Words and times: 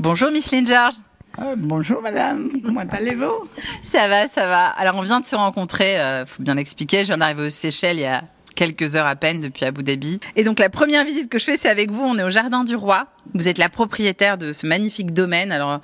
Bonjour 0.00 0.30
Micheline 0.30 0.66
Georges. 0.66 0.94
Euh, 1.40 1.56
bonjour 1.58 2.00
madame, 2.00 2.48
comment 2.64 2.80
allez-vous? 2.90 3.50
Ça 3.82 4.08
va, 4.08 4.28
ça 4.28 4.46
va. 4.46 4.68
Alors 4.68 4.96
on 4.96 5.02
vient 5.02 5.20
de 5.20 5.26
se 5.26 5.36
rencontrer, 5.36 5.96
il 5.96 6.24
faut 6.26 6.42
bien 6.42 6.54
l'expliquer, 6.54 7.00
je 7.00 7.08
viens 7.08 7.18
d'arriver 7.18 7.44
aux 7.44 7.50
Seychelles 7.50 7.98
il 7.98 8.04
y 8.04 8.06
a 8.06 8.24
quelques 8.54 8.96
heures 8.96 9.06
à 9.06 9.14
peine 9.14 9.42
depuis 9.42 9.66
Abu 9.66 9.82
Dhabi. 9.82 10.18
Et 10.36 10.44
donc 10.44 10.58
la 10.58 10.70
première 10.70 11.04
visite 11.04 11.28
que 11.28 11.38
je 11.38 11.44
fais, 11.44 11.58
c'est 11.58 11.68
avec 11.68 11.90
vous. 11.90 12.02
On 12.02 12.16
est 12.16 12.22
au 12.22 12.30
Jardin 12.30 12.64
du 12.64 12.76
Roi. 12.76 13.08
Vous 13.34 13.46
êtes 13.46 13.58
la 13.58 13.68
propriétaire 13.68 14.38
de 14.38 14.52
ce 14.52 14.66
magnifique 14.66 15.12
domaine. 15.12 15.52
Alors, 15.52 15.82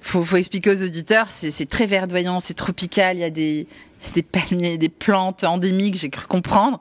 faut, 0.00 0.24
faut 0.24 0.36
expliquer 0.36 0.70
aux 0.70 0.82
auditeurs, 0.82 1.26
c'est 1.28 1.68
très 1.68 1.84
verdoyant, 1.84 2.40
c'est 2.40 2.54
tropical. 2.54 3.18
Il 3.18 3.20
y 3.20 3.24
a 3.24 3.30
des, 3.30 3.66
des 4.14 4.22
palmiers, 4.22 4.78
des 4.78 4.88
plantes 4.88 5.44
endémiques, 5.44 5.96
j'ai 5.96 6.08
cru 6.08 6.26
comprendre. 6.26 6.80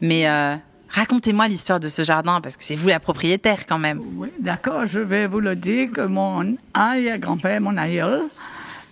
Mais 0.00 0.28
euh, 0.28 0.56
racontez-moi 0.88 1.48
l'histoire 1.48 1.80
de 1.80 1.88
ce 1.88 2.02
jardin, 2.02 2.40
parce 2.40 2.56
que 2.56 2.64
c'est 2.64 2.76
vous 2.76 2.88
la 2.88 3.00
propriétaire 3.00 3.66
quand 3.66 3.78
même. 3.78 4.00
Oui, 4.16 4.28
d'accord, 4.38 4.86
je 4.86 5.00
vais 5.00 5.26
vous 5.26 5.40
le 5.40 5.56
dire 5.56 5.90
que 5.92 6.02
mon 6.02 6.56
arrière-grand-père, 6.74 7.60
mon 7.60 7.76
aïeul, 7.76 8.22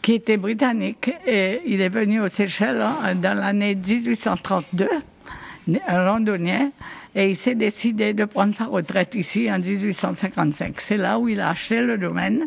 qui 0.03 0.15
était 0.15 0.37
britannique, 0.37 1.11
il 1.27 1.81
est 1.81 1.89
venu 1.89 2.21
aux 2.21 2.29
Seychelles 2.29 2.83
hein, 2.83 3.15
dans 3.15 3.39
l'année 3.39 3.75
1832 3.75 4.89
un 5.87 6.05
londonien, 6.05 6.71
et 7.15 7.31
il 7.31 7.37
s'est 7.37 7.55
décidé 7.55 8.13
de 8.13 8.25
prendre 8.25 8.55
sa 8.55 8.65
retraite 8.67 9.15
ici 9.15 9.51
en 9.51 9.59
1855. 9.59 10.81
C'est 10.81 10.97
là 10.97 11.19
où 11.19 11.29
il 11.29 11.41
a 11.41 11.51
acheté 11.51 11.81
le 11.81 11.97
domaine 11.97 12.47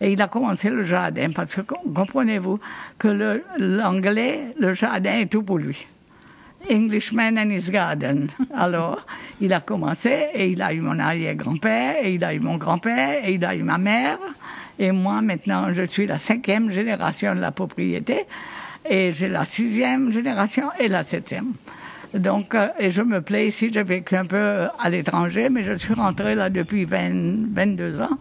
et 0.00 0.12
il 0.12 0.20
a 0.20 0.28
commencé 0.28 0.68
le 0.68 0.82
jardin 0.82 1.30
parce 1.30 1.54
que 1.54 1.60
comprenez-vous 1.94 2.58
que 2.98 3.40
l'anglais, 3.58 4.54
le, 4.58 4.72
jardin 4.72 5.18
est 5.18 5.26
tout 5.30 5.42
pour 5.42 5.58
lui. 5.58 5.86
Englishman 6.68 7.38
and 7.38 7.50
his 7.50 7.70
garden. 7.70 8.28
Alors, 8.54 9.04
il 9.40 9.52
a 9.52 9.60
commencé 9.60 10.26
et 10.34 10.50
il 10.50 10.62
a 10.62 10.72
eu 10.72 10.80
mon 10.80 10.98
arrière-grand-père 10.98 11.96
et 12.02 12.14
il 12.14 12.24
a 12.24 12.34
eu 12.34 12.40
mon 12.40 12.56
grand-père 12.56 13.24
et 13.24 13.34
il 13.34 13.44
a 13.44 13.54
eu 13.54 13.62
ma 13.62 13.78
mère. 13.78 14.18
Et 14.78 14.92
moi, 14.92 15.20
maintenant, 15.22 15.72
je 15.72 15.82
suis 15.82 16.06
la 16.06 16.18
cinquième 16.18 16.70
génération 16.70 17.34
de 17.34 17.40
la 17.40 17.50
propriété 17.50 18.26
et 18.88 19.12
j'ai 19.12 19.28
la 19.28 19.44
sixième 19.44 20.10
génération 20.10 20.70
et 20.78 20.88
la 20.88 21.02
septième. 21.02 21.52
Donc, 22.14 22.54
euh, 22.54 22.68
et 22.78 22.90
je 22.90 23.02
me 23.02 23.20
plais 23.20 23.46
ici. 23.46 23.70
J'ai 23.72 23.82
vécu 23.82 24.16
un 24.16 24.24
peu 24.24 24.66
à 24.78 24.90
l'étranger, 24.90 25.48
mais 25.48 25.62
je 25.62 25.74
suis 25.74 25.94
rentrée 25.94 26.34
là 26.34 26.50
depuis 26.50 26.84
20, 26.84 27.52
22 27.52 28.00
ans. 28.00 28.18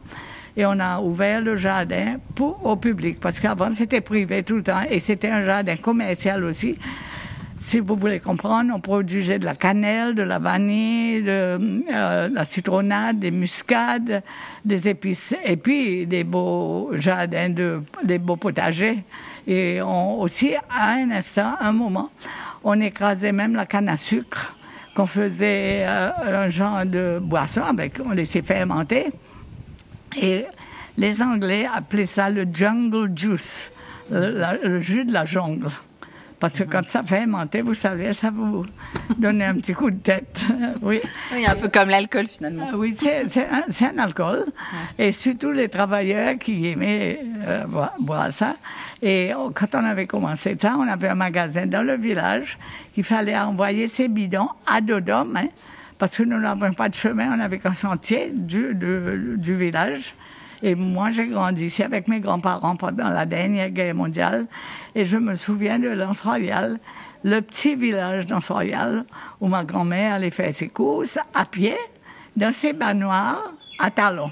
Et 0.58 0.66
on 0.66 0.80
a 0.80 1.00
ouvert 1.00 1.42
le 1.42 1.56
jardin 1.56 2.18
pour, 2.36 2.66
au 2.66 2.76
public, 2.76 3.20
parce 3.20 3.40
qu'avant 3.40 3.74
c'était 3.74 4.02
privé 4.02 4.44
tout 4.44 4.58
le 4.58 4.64
temps, 4.64 4.82
et 4.90 5.00
c'était 5.00 5.30
un 5.30 5.44
jardin 5.44 5.78
commercial 5.78 6.44
aussi. 6.44 6.78
Si 7.62 7.80
vous 7.80 7.96
voulez 7.96 8.20
comprendre, 8.20 8.72
on 8.74 8.80
produisait 8.80 9.38
de 9.38 9.46
la 9.46 9.54
cannelle, 9.54 10.16
de 10.16 10.24
la 10.24 10.40
vanille, 10.40 11.22
de 11.22 11.60
euh, 11.94 12.30
la 12.30 12.46
citronnade, 12.46 13.20
des 13.20 13.32
muscades, 13.32 14.24
des 14.64 14.88
épices, 14.88 15.36
et 15.46 15.58
puis 15.58 16.08
des 16.08 16.24
beaux 16.24 16.92
jardins, 16.94 17.50
de, 17.50 17.82
des 18.04 18.18
beaux 18.18 18.38
potagers. 18.38 19.04
Et 19.46 19.82
on, 19.82 20.22
aussi, 20.22 20.56
à 20.56 20.94
un 20.94 21.12
instant, 21.12 21.56
un 21.60 21.72
moment, 21.72 22.10
on 22.64 22.80
écrasait 22.80 23.34
même 23.34 23.56
la 23.56 23.66
canne 23.66 23.90
à 23.90 23.98
sucre 23.98 24.56
qu'on 24.96 25.06
faisait 25.06 25.86
euh, 25.86 26.46
un 26.46 26.50
genre 26.50 26.86
de 26.86 27.20
boisson 27.22 27.62
avec, 27.62 27.94
on 28.04 28.12
laissait 28.12 28.42
fermenter. 28.42 29.12
Et 30.20 30.46
les 30.98 31.22
Anglais 31.22 31.68
appelaient 31.72 32.06
ça 32.06 32.30
le 32.30 32.48
jungle 32.52 33.12
juice, 33.16 33.70
le 34.12 34.82
jus 34.82 35.06
de 35.06 35.14
la 35.14 35.26
jungle. 35.26 35.70
Parce 36.40 36.58
que 36.58 36.64
quand 36.64 36.88
ça 36.88 37.04
fermentait, 37.04 37.62
vous 37.62 37.74
savez, 37.74 38.14
ça 38.14 38.30
vous 38.30 38.66
donnait 39.18 39.46
un 39.46 39.56
petit 39.56 39.74
coup 39.74 39.92
de 39.92 39.98
tête. 39.98 40.46
oui. 40.82 41.02
Oui, 41.34 41.46
un 41.46 41.56
peu 41.56 41.68
comme 41.68 41.90
l'alcool 41.90 42.28
finalement. 42.28 42.70
Ah 42.72 42.78
oui, 42.78 42.96
c'est 42.98 43.86
un, 43.86 43.98
alcool. 43.98 44.46
Et 44.98 45.12
surtout 45.12 45.52
les 45.52 45.68
travailleurs 45.68 46.38
qui 46.40 46.68
aimaient 46.68 47.20
euh, 47.46 47.66
boire, 48.00 48.32
ça. 48.32 48.56
Et 49.02 49.32
quand 49.54 49.76
on 49.76 49.84
avait 49.84 50.08
commencé 50.08 50.58
ça, 50.60 50.76
on 50.78 50.88
avait 50.88 51.10
un 51.10 51.16
magasin 51.16 51.66
dans 51.66 51.84
le 51.84 51.96
village. 51.96 52.58
Il 52.96 53.04
fallait 53.04 53.38
envoyer 53.38 53.88
ses 53.88 54.08
bidons 54.08 54.50
à 54.66 54.80
Dodome, 54.80 55.36
hein, 55.38 55.48
parce 55.98 56.16
que 56.18 56.24
nous 56.24 56.40
n'avions 56.40 56.74
pas 56.74 56.88
de 56.88 56.96
chemin, 56.96 57.34
on 57.34 57.38
n'avait 57.38 57.60
qu'un 57.60 57.74
sentier 57.74 58.32
du, 58.34 58.76
du 58.76 59.56
village. 59.56 60.14
Et 60.62 60.76
moi, 60.76 61.12
j'ai 61.12 61.28
grandi 61.28 61.66
ici 61.66 61.84
avec 61.84 62.08
mes 62.08 62.20
grands-parents 62.20 62.76
pendant 62.76 63.10
la 63.10 63.26
dernière 63.26 63.70
guerre 63.70 63.96
mondiale. 63.96 64.46
Et 64.96 65.06
je 65.06 65.18
me 65.18 65.36
souviens 65.36 65.80
de 65.80 65.90
l'Anse 65.90 66.22
Royal, 66.22 66.80
le 67.24 67.42
petit 67.42 67.76
village 67.76 68.26
d'Anse 68.28 68.52
Royal, 68.52 69.06
où 69.40 69.48
ma 69.48 69.64
grand-mère 69.64 70.16
allait 70.16 70.30
faire 70.30 70.54
ses 70.54 70.70
courses 70.70 71.18
à 71.34 71.46
pied, 71.46 71.78
dans 72.36 72.52
ses 72.52 72.74
baignoires, 72.74 73.54
à 73.80 73.90
talons. 73.90 74.32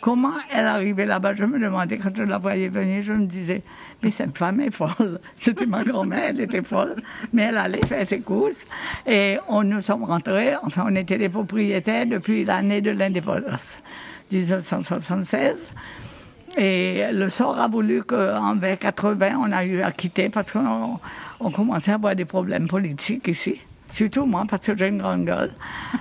Comment 0.00 0.34
elle 0.52 0.66
arrivait 0.66 1.06
là-bas 1.06 1.34
Je 1.34 1.44
me 1.44 1.58
demandais, 1.58 1.98
quand 1.98 2.14
je 2.14 2.22
la 2.22 2.38
voyais 2.38 2.68
venir, 2.68 3.02
je 3.02 3.12
me 3.12 3.26
disais, 3.26 3.62
mais 4.02 4.10
cette 4.10 4.36
femme 4.38 4.60
est 4.60 4.70
folle. 4.70 5.20
C'était 5.40 5.66
ma 5.66 5.82
grand-mère, 5.82 6.26
elle 6.28 6.40
était 6.40 6.62
folle. 6.62 6.94
Mais 7.32 7.44
elle 7.44 7.58
allait 7.58 7.84
faire 7.84 8.06
ses 8.06 8.20
courses. 8.20 8.64
Et 9.06 9.38
on 9.48 9.64
nous 9.64 9.80
sommes 9.80 10.04
rentrés, 10.04 10.54
enfin, 10.62 10.84
on 10.86 10.94
était 10.94 11.18
des 11.18 11.28
propriétaires 11.28 12.06
depuis 12.06 12.44
l'année 12.44 12.80
de 12.80 12.92
l'indépendance. 12.92 13.82
1976. 14.30 15.56
Et 16.56 17.04
le 17.12 17.28
sort 17.28 17.58
a 17.58 17.68
voulu 17.68 18.02
qu'en 18.02 18.58
80, 18.58 19.38
on 19.38 19.52
a 19.52 19.64
eu 19.64 19.82
à 19.82 19.92
quitter 19.92 20.28
parce 20.28 20.50
qu'on 20.50 20.98
on 21.40 21.50
commençait 21.50 21.92
à 21.92 21.94
avoir 21.94 22.16
des 22.16 22.24
problèmes 22.24 22.66
politiques 22.66 23.28
ici. 23.28 23.60
Surtout 23.90 24.26
moi, 24.26 24.44
parce 24.48 24.66
que 24.66 24.76
j'ai 24.76 24.88
une 24.88 24.98
grande 24.98 25.24
gueule. 25.24 25.52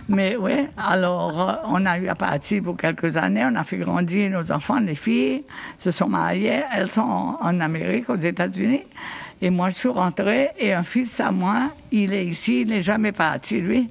Mais 0.10 0.36
oui, 0.36 0.68
alors 0.78 1.50
euh, 1.50 1.54
on 1.66 1.86
a 1.86 1.98
eu 1.98 2.08
à 2.10 2.16
partir 2.16 2.62
pour 2.62 2.76
quelques 2.76 3.16
années. 3.16 3.46
On 3.50 3.56
a 3.56 3.64
fait 3.64 3.78
grandir 3.78 4.30
nos 4.30 4.52
enfants, 4.52 4.80
les 4.80 4.96
filles 4.96 5.42
se 5.78 5.92
sont 5.92 6.09
mariées. 6.09 6.64
Elles 6.76 6.92
sont 6.92 7.38
en 7.40 7.59
Amérique, 7.62 8.09
aux 8.09 8.18
États-Unis. 8.18 8.84
Et 9.42 9.50
moi, 9.50 9.70
je 9.70 9.76
suis 9.76 9.90
rentrée 9.90 10.50
et 10.58 10.74
un 10.74 10.84
fils 10.84 11.20
à 11.20 11.32
moi, 11.32 11.70
il 11.92 12.14
est 12.14 12.26
ici, 12.26 12.62
il 12.62 12.70
n'est 12.70 12.82
jamais 12.82 13.12
parti, 13.12 13.62
lui. 13.62 13.90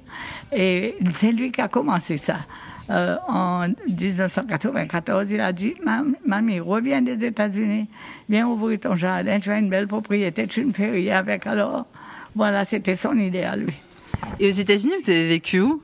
Et 0.51 0.95
c'est 1.15 1.31
lui 1.31 1.51
qui 1.51 1.61
a 1.61 1.69
commencé 1.69 2.17
ça. 2.17 2.39
Euh, 2.89 3.17
en 3.27 3.67
1994, 3.87 5.31
il 5.31 5.41
a 5.41 5.51
dit 5.51 5.75
Mamie, 6.25 6.59
reviens 6.59 7.01
des 7.01 7.25
États-Unis, 7.25 7.87
viens 8.29 8.47
ouvrir 8.47 8.79
ton 8.79 8.95
jardin, 8.95 9.39
tu 9.39 9.51
as 9.51 9.57
une 9.57 9.69
belle 9.69 9.87
propriété, 9.87 10.47
tu 10.47 10.63
ne 10.63 10.71
fais 10.71 10.89
rien 10.89 11.17
avec. 11.17 11.45
Alors, 11.47 11.85
voilà, 12.35 12.63
c'était 12.65 12.95
son 12.95 13.17
idée 13.17 13.43
à 13.43 13.55
lui. 13.55 13.73
Et 14.39 14.49
aux 14.49 14.53
États-Unis, 14.53 14.93
vous 15.03 15.09
avez 15.11 15.27
vécu 15.27 15.59
où? 15.59 15.81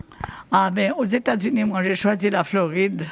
Ah, 0.52 0.70
ben, 0.72 0.94
aux 0.98 1.06
États-Unis, 1.06 1.66
moi, 1.66 1.84
j'ai 1.84 1.96
choisi 1.96 2.30
la 2.30 2.44
Floride. 2.44 3.04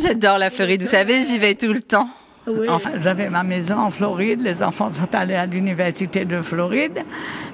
J'adore 0.00 0.38
la 0.38 0.50
Floride, 0.50 0.82
vous 0.82 0.88
savez, 0.88 1.22
j'y 1.24 1.38
vais 1.38 1.54
tout 1.54 1.72
le 1.72 1.80
temps. 1.80 2.08
Oui, 2.46 2.68
enfin, 2.68 2.92
j'avais 3.02 3.28
ma 3.28 3.42
maison 3.42 3.78
en 3.78 3.90
Floride, 3.90 4.42
les 4.42 4.62
enfants 4.62 4.92
sont 4.92 5.12
allés 5.14 5.34
à 5.34 5.46
l'université 5.46 6.24
de 6.24 6.40
Floride. 6.40 7.00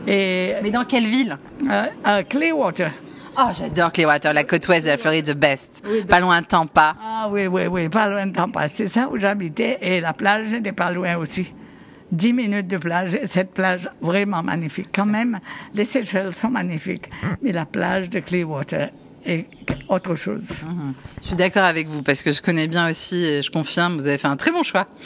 Et, 0.06 0.54
Mais 0.62 0.70
dans 0.70 0.84
quelle 0.84 1.06
ville? 1.06 1.36
Euh, 1.68 1.86
À 2.04 2.22
Clearwater. 2.22 2.90
Oh, 3.38 3.50
j'adore 3.52 3.92
Clearwater, 3.92 4.32
la 4.32 4.44
côte 4.44 4.66
ouest 4.68 4.86
de 4.86 4.92
la 4.92 4.98
Floride, 4.98 5.26
the 5.26 5.36
best. 5.36 5.84
pas 6.08 6.20
loin 6.20 6.40
de 6.40 6.46
Tampa. 6.46 6.96
Ah 7.02 7.28
oui, 7.30 7.46
oui, 7.46 7.66
oui, 7.66 7.88
pas 7.88 8.08
loin 8.08 8.26
de 8.26 8.32
Tampa. 8.32 8.68
C'est 8.72 8.88
ça 8.88 9.08
où 9.10 9.18
j'habitais 9.18 9.78
et 9.82 10.00
la 10.00 10.12
plage 10.14 10.48
n'était 10.48 10.72
pas 10.72 10.90
loin 10.90 11.16
aussi. 11.16 11.52
Dix 12.10 12.32
minutes 12.32 12.68
de 12.68 12.78
plage, 12.78 13.18
cette 13.26 13.52
plage 13.52 13.90
vraiment 14.00 14.42
magnifique. 14.42 14.88
Quand 14.94 15.06
même, 15.06 15.40
les 15.74 15.84
Seychelles 15.84 16.34
sont 16.34 16.48
magnifiques, 16.48 17.10
mais 17.42 17.52
la 17.52 17.66
plage 17.66 18.08
de 18.08 18.20
Clearwater 18.20 18.90
et 19.26 19.46
autre 19.88 20.14
chose. 20.14 20.44
Mhm. 20.64 20.94
Je 21.20 21.26
suis 21.28 21.36
d'accord 21.36 21.64
avec 21.64 21.88
vous 21.88 22.02
parce 22.02 22.22
que 22.22 22.32
je 22.32 22.40
connais 22.40 22.68
bien 22.68 22.88
aussi 22.88 23.16
et 23.16 23.42
je 23.42 23.50
confirme, 23.50 23.96
vous 23.96 24.06
avez 24.06 24.18
fait 24.18 24.28
un 24.28 24.36
très 24.36 24.52
bon 24.52 24.62
choix. 24.62 24.86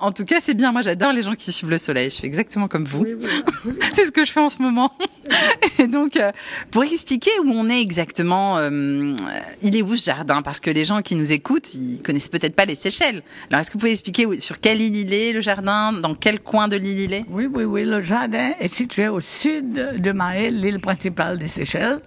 En, 0.00 0.12
tout 0.12 0.24
cas, 0.24 0.36
c'est 0.40 0.54
bien. 0.54 0.72
Moi, 0.72 0.82
j'adore 0.82 1.12
les 1.12 1.22
gens 1.22 1.34
qui 1.34 1.52
suivent 1.52 1.70
le 1.70 1.78
soleil. 1.78 2.10
Je 2.10 2.16
suis 2.16 2.26
exactement 2.26 2.68
comme 2.68 2.84
vous. 2.84 3.04
c'est 3.92 4.06
ce 4.06 4.12
que 4.12 4.24
je 4.24 4.32
fais 4.32 4.40
en 4.40 4.48
ce 4.48 4.60
moment. 4.60 4.92
et 5.78 5.86
donc, 5.86 6.16
euh, 6.16 6.32
pour 6.70 6.84
expliquer 6.84 7.30
où 7.44 7.50
on 7.50 7.68
est 7.68 7.80
exactement, 7.80 8.58
euh, 8.58 9.14
il 9.62 9.76
est 9.76 9.82
où 9.82 9.96
ce 9.96 10.06
jardin? 10.06 10.42
Parce 10.42 10.60
que 10.60 10.70
les 10.70 10.84
gens 10.84 11.02
qui 11.02 11.14
nous 11.14 11.32
écoutent, 11.32 11.74
ils 11.74 12.02
connaissent 12.02 12.28
peut-être 12.28 12.54
pas 12.54 12.64
les 12.64 12.74
Seychelles. 12.74 13.22
Alors, 13.50 13.60
est-ce 13.60 13.70
que 13.70 13.74
vous 13.74 13.80
pouvez 13.80 13.92
expliquer 13.92 14.40
sur 14.40 14.60
quelle 14.60 14.80
île 14.80 14.96
il 14.96 15.14
est, 15.14 15.32
le 15.32 15.40
jardin? 15.40 15.92
Dans 15.92 16.14
quel 16.14 16.40
coin 16.40 16.68
de 16.68 16.76
l'île 16.76 17.00
il 17.00 17.12
est? 17.12 17.24
Oui, 17.28 17.48
oui, 17.52 17.64
oui. 17.64 17.84
Le 17.84 18.02
jardin 18.02 18.52
est 18.60 18.72
situé 18.72 19.08
au 19.08 19.20
sud 19.20 19.72
de 19.72 20.12
Maël, 20.12 20.60
l'île 20.60 20.80
principale 20.80 21.38
des 21.38 21.48
Seychelles. 21.48 22.00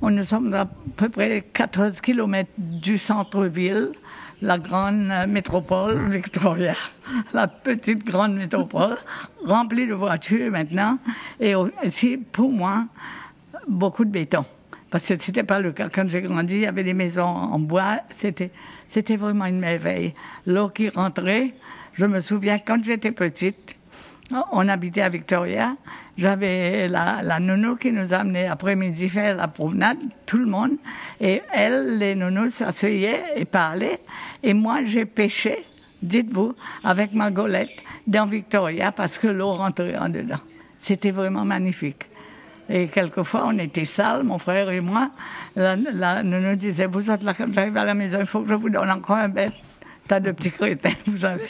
On 0.00 0.10
nous 0.10 0.22
sommes 0.22 0.54
à 0.54 0.64
peu 0.96 1.08
près 1.08 1.44
14 1.52 2.00
kilomètres 2.00 2.52
du 2.56 2.98
centre-ville, 2.98 3.90
la 4.40 4.56
grande 4.56 5.12
métropole 5.28 6.08
Victoria, 6.08 6.76
la 7.34 7.48
petite 7.48 8.04
grande 8.04 8.36
métropole, 8.36 8.96
remplie 9.44 9.88
de 9.88 9.94
voitures 9.94 10.52
maintenant, 10.52 10.98
et 11.40 11.56
aussi, 11.56 12.16
pour 12.16 12.52
moi, 12.52 12.84
beaucoup 13.66 14.04
de 14.04 14.10
béton. 14.10 14.44
Parce 14.88 15.08
que 15.08 15.16
c'était 15.20 15.42
pas 15.42 15.58
le 15.58 15.72
cas. 15.72 15.88
Quand 15.88 16.08
j'ai 16.08 16.22
grandi, 16.22 16.54
il 16.54 16.60
y 16.60 16.66
avait 16.66 16.84
des 16.84 16.94
maisons 16.94 17.24
en 17.24 17.58
bois, 17.58 17.98
c'était, 18.16 18.52
c'était 18.88 19.16
vraiment 19.16 19.46
une 19.46 19.58
merveille. 19.58 20.14
L'eau 20.46 20.68
qui 20.68 20.90
rentrait, 20.90 21.54
je 21.94 22.06
me 22.06 22.20
souviens 22.20 22.60
quand 22.60 22.82
j'étais 22.84 23.10
petite, 23.10 23.76
on 24.52 24.68
habitait 24.68 25.02
à 25.02 25.08
Victoria. 25.08 25.74
J'avais 26.18 26.88
la, 26.88 27.22
la 27.22 27.38
nounou 27.38 27.76
qui 27.76 27.92
nous 27.92 28.12
amenait 28.12 28.48
après-midi 28.48 29.08
faire 29.08 29.36
la 29.36 29.46
promenade, 29.46 29.98
tout 30.26 30.38
le 30.38 30.46
monde. 30.46 30.72
Et 31.20 31.40
elle, 31.54 31.98
les 31.98 32.16
nounous 32.16 32.48
s'asseyaient 32.48 33.22
et 33.36 33.44
parlaient. 33.44 34.00
Et 34.42 34.52
moi, 34.52 34.80
j'ai 34.84 35.04
pêché, 35.04 35.64
dites-vous, 36.02 36.56
avec 36.82 37.12
ma 37.12 37.30
golette 37.30 37.70
dans 38.04 38.26
Victoria 38.26 38.90
parce 38.90 39.16
que 39.16 39.28
l'eau 39.28 39.52
rentrait 39.52 39.96
en 39.96 40.08
dedans. 40.08 40.40
C'était 40.80 41.12
vraiment 41.12 41.44
magnifique. 41.44 42.06
Et 42.68 42.88
quelquefois, 42.88 43.44
on 43.46 43.56
était 43.56 43.84
sales, 43.84 44.24
mon 44.24 44.38
frère 44.38 44.70
et 44.70 44.80
moi. 44.80 45.12
La, 45.54 45.76
la 45.76 46.24
nounou 46.24 46.56
disait, 46.56 46.86
vous 46.86 47.08
êtes 47.08 47.22
là, 47.22 47.32
quand 47.32 47.52
j'arrive 47.52 47.76
à 47.76 47.84
la 47.84 47.94
maison, 47.94 48.18
il 48.18 48.26
faut 48.26 48.40
que 48.40 48.48
je 48.48 48.54
vous 48.54 48.70
donne 48.70 48.90
encore 48.90 49.18
un 49.18 49.28
bête 49.28 49.54
tas 50.08 50.20
de 50.20 50.32
petits 50.32 50.50
crétins, 50.50 50.94
vous 51.06 51.18
savez. 51.18 51.48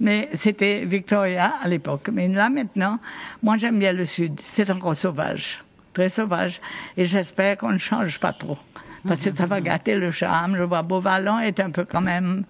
Mais 0.00 0.30
c'était 0.34 0.84
Victoria 0.84 1.52
à 1.62 1.68
l'époque. 1.68 2.08
Mais 2.12 2.28
là, 2.28 2.48
maintenant, 2.48 2.98
moi, 3.42 3.56
j'aime 3.56 3.78
bien 3.78 3.92
le 3.92 4.04
Sud. 4.04 4.40
C'est 4.40 4.70
encore 4.70 4.96
sauvage, 4.96 5.62
très 5.92 6.08
sauvage. 6.08 6.60
Et 6.96 7.04
j'espère 7.04 7.58
qu'on 7.58 7.72
ne 7.72 7.78
change 7.78 8.18
pas 8.18 8.32
trop. 8.32 8.58
Parce 9.06 9.24
que 9.24 9.30
ça 9.30 9.46
va 9.46 9.60
gâter 9.60 9.94
le 9.94 10.10
charme. 10.10 10.56
Je 10.56 10.62
vois 10.62 10.82
Beauvalon 10.82 11.38
est 11.38 11.60
un 11.60 11.70
peu 11.70 11.84
quand 11.84 12.00
même 12.00 12.44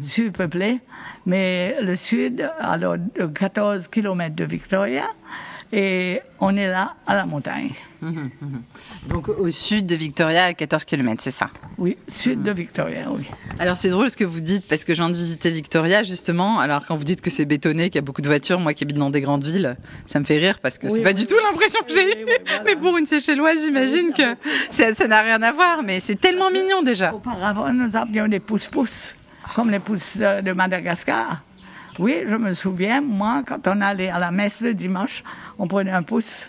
surpeuplé. 0.00 0.80
Mais 1.24 1.76
le 1.80 1.96
Sud, 1.96 2.50
alors, 2.60 2.96
de 2.98 3.26
14 3.26 3.88
km 3.88 4.34
de 4.34 4.44
Victoria, 4.44 5.04
et 5.72 6.20
on 6.38 6.54
est 6.56 6.68
là 6.68 6.96
à 7.06 7.16
la 7.16 7.24
montagne. 7.24 7.72
Donc 9.08 9.28
au 9.28 9.50
sud 9.50 9.86
de 9.86 9.94
Victoria, 9.94 10.46
à 10.46 10.54
14 10.54 10.84
km, 10.84 11.22
c'est 11.22 11.30
ça? 11.30 11.50
Oui, 11.78 11.96
sud 12.08 12.42
de 12.42 12.50
Victoria, 12.50 13.06
oui. 13.10 13.24
Alors 13.58 13.76
c'est 13.76 13.90
drôle 13.90 14.10
ce 14.10 14.16
que 14.16 14.24
vous 14.24 14.40
dites, 14.40 14.66
parce 14.66 14.84
que 14.84 14.94
je 14.94 15.00
viens 15.00 15.10
de 15.10 15.14
visiter 15.14 15.50
Victoria 15.50 16.02
justement. 16.02 16.58
Alors 16.58 16.86
quand 16.86 16.96
vous 16.96 17.04
dites 17.04 17.20
que 17.20 17.30
c'est 17.30 17.44
bétonné, 17.44 17.90
qu'il 17.90 17.96
y 17.96 17.98
a 17.98 18.02
beaucoup 18.02 18.22
de 18.22 18.28
voitures, 18.28 18.58
moi 18.58 18.74
qui 18.74 18.84
habite 18.84 18.96
dans 18.96 19.10
des 19.10 19.20
grandes 19.20 19.44
villes, 19.44 19.76
ça 20.06 20.18
me 20.18 20.24
fait 20.24 20.38
rire 20.38 20.58
parce 20.60 20.78
que 20.78 20.88
c'est 20.88 21.02
pas 21.02 21.12
du 21.12 21.26
tout 21.26 21.36
l'impression 21.50 21.80
que 21.86 21.94
j'ai 21.94 22.22
eue. 22.22 22.26
Mais 22.64 22.76
pour 22.76 22.96
une 22.98 23.06
Séchelloise, 23.06 23.64
j'imagine 23.64 24.12
que 24.12 24.36
ça 24.70 25.06
n'a 25.06 25.22
rien 25.22 25.40
à 25.42 25.52
voir, 25.52 25.82
mais 25.82 26.00
c'est 26.00 26.16
tellement 26.16 26.50
mignon 26.50 26.82
déjà. 26.82 27.14
Auparavant, 27.14 27.72
nous 27.72 27.94
avions 27.96 28.28
des 28.28 28.40
pousses-pousses, 28.40 29.14
comme 29.54 29.70
les 29.70 29.78
pousses 29.78 30.16
de 30.16 30.52
Madagascar. 30.52 31.42
Oui, 31.98 32.22
je 32.26 32.36
me 32.36 32.54
souviens, 32.54 33.02
moi, 33.02 33.42
quand 33.46 33.68
on 33.68 33.80
allait 33.82 34.08
à 34.08 34.18
la 34.18 34.30
messe 34.30 34.62
le 34.62 34.72
dimanche, 34.72 35.22
on 35.58 35.66
prenait 35.68 35.90
un 35.90 36.02
pouce. 36.02 36.48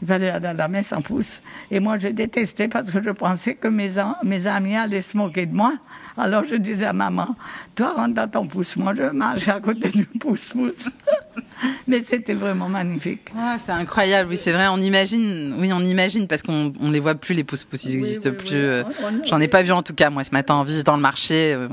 Il 0.00 0.08
fallait 0.08 0.30
aller 0.30 0.46
à 0.46 0.52
la 0.52 0.68
messe 0.68 0.92
en 0.92 1.02
pouce. 1.02 1.40
Et 1.70 1.80
moi, 1.80 1.98
je 1.98 2.08
détestais 2.08 2.68
parce 2.68 2.90
que 2.90 3.02
je 3.02 3.10
pensais 3.10 3.54
que 3.54 3.68
mes, 3.68 3.98
amis 3.98 4.76
allaient 4.76 5.02
se 5.02 5.16
moquer 5.16 5.46
de 5.46 5.54
moi. 5.54 5.74
Alors 6.16 6.44
je 6.44 6.56
disais 6.56 6.86
à 6.86 6.92
maman, 6.92 7.34
toi 7.74 7.92
rentre 7.94 8.14
dans 8.14 8.28
ton 8.28 8.46
pouce, 8.46 8.76
moi 8.76 8.92
je 8.94 9.04
marche 9.04 9.48
à 9.48 9.60
côté 9.60 9.88
du 9.88 10.04
pouce-pouce. 10.04 10.90
Mais 11.88 12.02
c'était 12.04 12.34
vraiment 12.34 12.68
magnifique. 12.68 13.20
Ah, 13.36 13.56
c'est 13.64 13.72
incroyable, 13.72 14.30
oui, 14.30 14.36
c'est 14.36 14.52
vrai. 14.52 14.66
On 14.68 14.78
imagine, 14.78 15.54
oui, 15.58 15.70
on 15.72 15.80
imagine 15.80 16.26
parce 16.26 16.42
qu'on 16.42 16.72
on 16.80 16.90
les 16.90 17.00
voit 17.00 17.14
plus 17.14 17.34
les 17.34 17.44
pouces-pouces, 17.44 17.84
ils 17.84 17.92
n'existent 17.92 18.30
plus. 18.32 18.50
Euh, 18.52 18.82
j'en 19.26 19.40
ai 19.40 19.48
pas 19.48 19.62
vu 19.62 19.72
en 19.72 19.82
tout 19.82 19.94
cas 19.94 20.10
moi 20.10 20.24
ce 20.24 20.30
matin 20.32 20.54
en 20.54 20.64
visitant 20.64 20.96
le 20.96 21.02
marché 21.02 21.54
euh, 21.54 21.68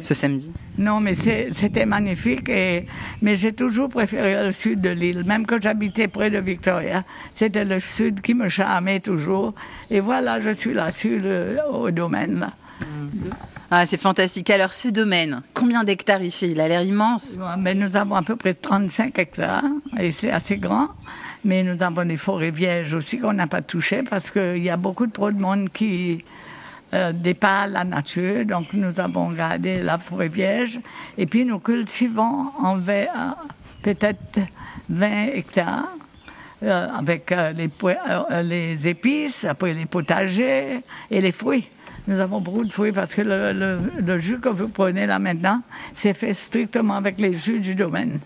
ce 0.00 0.14
samedi. 0.14 0.52
Non, 0.78 1.00
mais 1.00 1.14
c'était 1.14 1.86
magnifique. 1.86 2.48
Et, 2.48 2.86
mais 3.22 3.36
j'ai 3.36 3.52
toujours 3.52 3.88
préféré 3.88 4.46
le 4.46 4.52
sud 4.52 4.80
de 4.80 4.90
l'île, 4.90 5.24
même 5.24 5.46
quand 5.46 5.60
j'habitais 5.60 6.08
près 6.08 6.30
de 6.30 6.38
Victoria. 6.38 7.04
C'était 7.34 7.64
le 7.64 7.80
sud 7.80 8.20
qui 8.20 8.34
me 8.34 8.48
charmait 8.48 9.00
toujours. 9.00 9.54
Et 9.90 10.00
voilà, 10.00 10.40
je 10.40 10.50
suis 10.50 10.74
là 10.74 10.92
sur 10.92 11.18
le, 11.20 11.58
au 11.70 11.90
domaine. 11.90 12.40
Là. 12.40 12.52
Mm. 12.80 13.30
Ah, 13.70 13.86
c'est 13.86 14.00
fantastique. 14.00 14.50
Alors, 14.50 14.72
ce 14.72 14.88
domaine, 14.88 15.42
combien 15.54 15.84
d'hectares 15.84 16.22
il 16.22 16.32
fait? 16.32 16.48
Il 16.48 16.60
a 16.60 16.68
l'air 16.68 16.82
immense. 16.82 17.38
Mais 17.58 17.74
nous 17.74 17.96
avons 17.96 18.16
à 18.16 18.22
peu 18.22 18.36
près 18.36 18.54
35 18.54 19.18
hectares 19.18 19.62
et 19.98 20.10
c'est 20.10 20.30
assez 20.30 20.56
grand. 20.56 20.88
Mais 21.44 21.62
nous 21.62 21.80
avons 21.82 22.04
des 22.04 22.16
forêts 22.16 22.50
vierges 22.50 22.94
aussi 22.94 23.18
qu'on 23.18 23.32
n'a 23.32 23.46
pas 23.46 23.62
touchées 23.62 24.02
parce 24.02 24.30
qu'il 24.30 24.58
y 24.58 24.70
a 24.70 24.76
beaucoup 24.76 25.06
trop 25.06 25.30
de 25.30 25.38
monde 25.38 25.70
qui 25.72 26.24
euh, 26.92 27.12
dépasse 27.12 27.70
la 27.70 27.84
nature. 27.84 28.44
Donc, 28.44 28.72
nous 28.72 28.98
avons 28.98 29.30
gardé 29.30 29.80
la 29.80 29.98
forêt 29.98 30.28
vierge. 30.28 30.80
Et 31.16 31.26
puis, 31.26 31.44
nous 31.44 31.60
cultivons 31.60 32.50
en 32.58 32.80
euh, 32.88 33.06
peut-être 33.82 34.40
20 34.88 35.26
hectares. 35.34 35.88
Euh, 36.62 36.88
avec 36.92 37.32
euh, 37.32 37.52
les, 37.52 37.70
les 38.42 38.88
épices, 38.88 39.46
après 39.46 39.72
les 39.72 39.86
potagers 39.86 40.80
et 41.10 41.20
les 41.22 41.32
fruits. 41.32 41.66
Nous 42.08 42.18
avons 42.20 42.40
beaucoup 42.40 42.64
de 42.64 42.72
fruits 42.72 42.92
parce 42.92 43.14
que 43.14 43.22
le, 43.22 44.18
jus 44.18 44.40
que 44.40 44.48
vous 44.48 44.68
prenez 44.68 45.06
là 45.06 45.18
maintenant, 45.18 45.62
c'est 45.94 46.14
fait 46.14 46.34
strictement 46.34 46.96
avec 46.96 47.18
les 47.18 47.32
jus 47.32 47.60
du 47.60 47.74
domaine. 47.74 48.20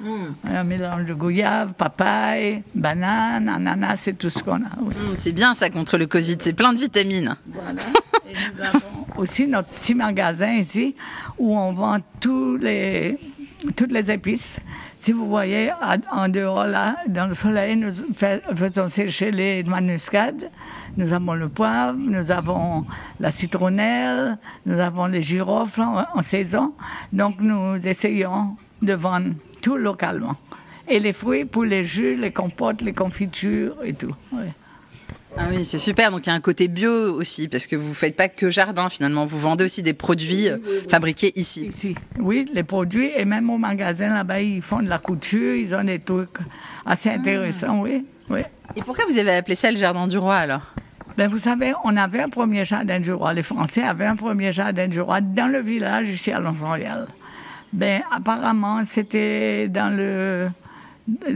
Hmm. 0.00 0.28
Un 0.44 0.62
mélange 0.64 1.06
de 1.06 1.14
goyave, 1.14 1.72
papaye, 1.74 2.62
banane, 2.74 3.48
ananas, 3.48 3.96
c'est 4.02 4.16
tout 4.16 4.30
ce 4.30 4.38
qu'on 4.42 4.56
a. 4.56 4.76
Hmm, 4.80 5.16
c'est 5.16 5.32
bien 5.32 5.54
ça 5.54 5.70
contre 5.70 5.98
le 5.98 6.06
Covid, 6.06 6.36
c'est 6.40 6.52
plein 6.52 6.72
de 6.72 6.78
vitamines. 6.78 7.36
Voilà. 7.52 7.82
Et 8.30 8.34
nous 8.56 8.62
avons 8.62 9.06
aussi 9.16 9.48
notre 9.48 9.68
petit 9.68 9.94
magasin 9.94 10.52
ici 10.52 10.94
où 11.38 11.56
on 11.56 11.72
vend 11.72 11.98
tous 12.20 12.56
les, 12.56 13.18
toutes 13.74 13.90
les 13.92 14.10
épices. 14.10 14.58
Si 14.98 15.12
vous 15.12 15.28
voyez 15.28 15.70
en 16.10 16.28
dehors 16.28 16.66
là, 16.66 16.96
dans 17.06 17.26
le 17.28 17.34
soleil, 17.34 17.76
nous 17.76 17.92
faisons 18.54 18.88
sécher 18.88 19.30
les 19.30 19.62
manuscades. 19.62 20.50
Nous 20.96 21.12
avons 21.12 21.34
le 21.34 21.48
poivre, 21.48 21.96
nous 21.96 22.32
avons 22.32 22.84
la 23.20 23.30
citronnelle, 23.30 24.38
nous 24.66 24.80
avons 24.80 25.06
les 25.06 25.22
girofles 25.22 25.82
en, 25.82 26.22
saison. 26.22 26.74
Donc 27.12 27.36
nous 27.40 27.76
essayons 27.86 28.56
de 28.82 28.94
vendre 28.94 29.34
tout 29.62 29.76
localement. 29.76 30.36
Et 30.88 30.98
les 30.98 31.12
fruits 31.12 31.44
pour 31.44 31.64
les 31.64 31.84
jus, 31.84 32.16
les 32.16 32.32
compotes, 32.32 32.80
les 32.80 32.92
confitures 32.92 33.76
et 33.84 33.94
tout. 33.94 34.14
Ah 35.40 35.46
oui, 35.50 35.64
c'est 35.64 35.78
super. 35.78 36.10
Donc 36.10 36.26
il 36.26 36.30
y 36.30 36.32
a 36.32 36.34
un 36.34 36.40
côté 36.40 36.66
bio 36.68 37.14
aussi, 37.14 37.46
parce 37.48 37.66
que 37.66 37.76
vous 37.76 37.90
ne 37.90 37.94
faites 37.94 38.16
pas 38.16 38.28
que 38.28 38.50
jardin 38.50 38.88
finalement. 38.88 39.24
Vous 39.24 39.38
vendez 39.38 39.64
aussi 39.64 39.82
des 39.82 39.92
produits 39.92 40.48
fabriqués 40.88 41.32
ici. 41.36 41.70
Ici, 41.76 41.94
oui, 42.18 42.44
les 42.52 42.64
produits. 42.64 43.10
Et 43.16 43.24
même 43.24 43.48
au 43.48 43.56
magasin 43.58 44.12
là-bas, 44.14 44.40
ils 44.40 44.62
font 44.62 44.82
de 44.82 44.88
la 44.88 44.98
couture, 44.98 45.54
ils 45.54 45.74
ont 45.74 45.84
des 45.84 46.00
trucs 46.00 46.38
assez 46.84 47.10
intéressants, 47.10 47.80
oui. 47.80 48.04
oui. 48.30 48.40
Et 48.76 48.82
pourquoi 48.82 49.04
vous 49.08 49.16
avez 49.16 49.36
appelé 49.36 49.54
ça 49.54 49.70
le 49.70 49.76
jardin 49.76 50.06
du 50.08 50.18
roi 50.18 50.36
alors? 50.36 50.74
Ben, 51.16 51.28
vous 51.28 51.38
savez, 51.38 51.72
on 51.84 51.96
avait 51.96 52.20
un 52.20 52.28
premier 52.28 52.64
jardin 52.64 53.00
du 53.00 53.12
roi. 53.12 53.32
Les 53.32 53.42
Français 53.42 53.82
avaient 53.82 54.06
un 54.06 54.16
premier 54.16 54.52
jardin 54.52 54.86
du 54.86 55.00
roi 55.00 55.20
dans 55.20 55.50
le 55.50 55.60
village 55.60 56.08
ici 56.08 56.30
à 56.30 56.38
Lons-Royal. 56.38 57.08
Ben, 57.72 58.02
apparemment, 58.10 58.82
c'était 58.84 59.68
dans 59.68 59.94
le. 59.94 60.48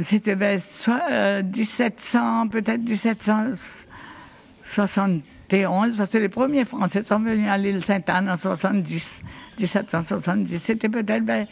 C'était 0.03 0.35
vers 0.35 0.61
1700, 1.43 2.49
peut-être 2.49 2.85
1771, 4.73 5.97
parce 5.97 6.09
que 6.09 6.19
les 6.19 6.29
premiers 6.31 6.65
Français 6.65 7.03
sont 7.03 7.21
venus 7.21 7.49
à 7.49 7.59
l'île 7.59 7.85
Sainte-Anne 7.85 8.31
en 8.31 8.37
70, 8.37 9.23
1770. 9.59 10.59
C'était 10.59 10.89
peut-être 10.89 11.25
vers 11.25 11.47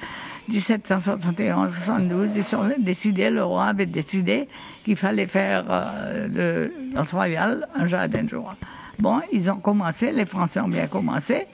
1771, 0.49 1.75
72, 1.75 2.31
ils 2.35 2.57
ont 2.57 2.69
décidé, 2.79 3.29
le 3.29 3.45
roi 3.45 3.67
avait 3.67 3.87
décidé 3.87 4.49
qu'il 4.85 4.97
fallait 4.97 5.27
faire 5.27 5.65
euh, 5.69 6.71
de 6.95 7.11
Royal 7.13 7.69
un 7.75 7.87
jardin 7.87 8.25
de 8.25 8.37
roi. 8.37 8.57
Bon, 8.99 9.21
ils 9.33 9.51
ont 9.51 9.59
commencé, 9.59 10.13
les 10.13 10.27
Français 10.27 10.61
ont 10.61 10.69
bien 10.69 10.87
commencé, 10.87 11.47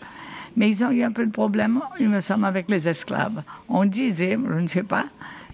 mais 0.56 0.70
ils 0.70 0.84
ont 0.84 0.90
eu 0.90 1.02
un 1.02 1.12
peu 1.12 1.26
de 1.26 1.32
problème, 1.32 1.80
il 1.98 2.08
me 2.08 2.20
semble, 2.20 2.44
avec 2.44 2.70
les 2.70 2.88
esclaves. 2.88 3.42
On 3.68 3.84
disait, 3.84 4.38
je 4.48 4.58
ne 4.58 4.68
sais 4.68 4.84
pas, 4.84 5.06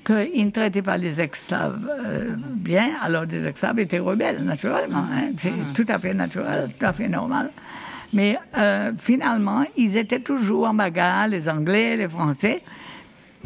qu'ils 0.05 0.47
ne 0.47 0.51
traitaient 0.51 0.83
pas 0.83 0.97
les 0.97 1.21
esclaves 1.21 1.89
euh, 2.05 2.35
bien, 2.39 2.91
alors 3.03 3.25
les 3.25 3.47
esclaves 3.47 3.79
étaient 3.79 3.99
rebelles, 3.99 4.43
naturellement. 4.45 5.05
Hein. 5.13 5.33
C'est 5.37 5.51
mm-hmm. 5.51 5.73
tout 5.75 5.87
à 5.89 5.99
fait 5.99 6.15
naturel, 6.15 6.71
tout 6.79 6.87
à 6.87 6.93
fait 6.93 7.09
normal. 7.09 7.51
Mais 8.13 8.39
euh, 8.59 8.93
finalement, 8.99 9.65
ils 9.77 9.97
étaient 9.97 10.21
toujours 10.21 10.69
en 10.69 10.75
bagarre, 10.75 11.29
les 11.29 11.49
Anglais, 11.49 11.97
les 11.97 12.09
Français. 12.09 12.63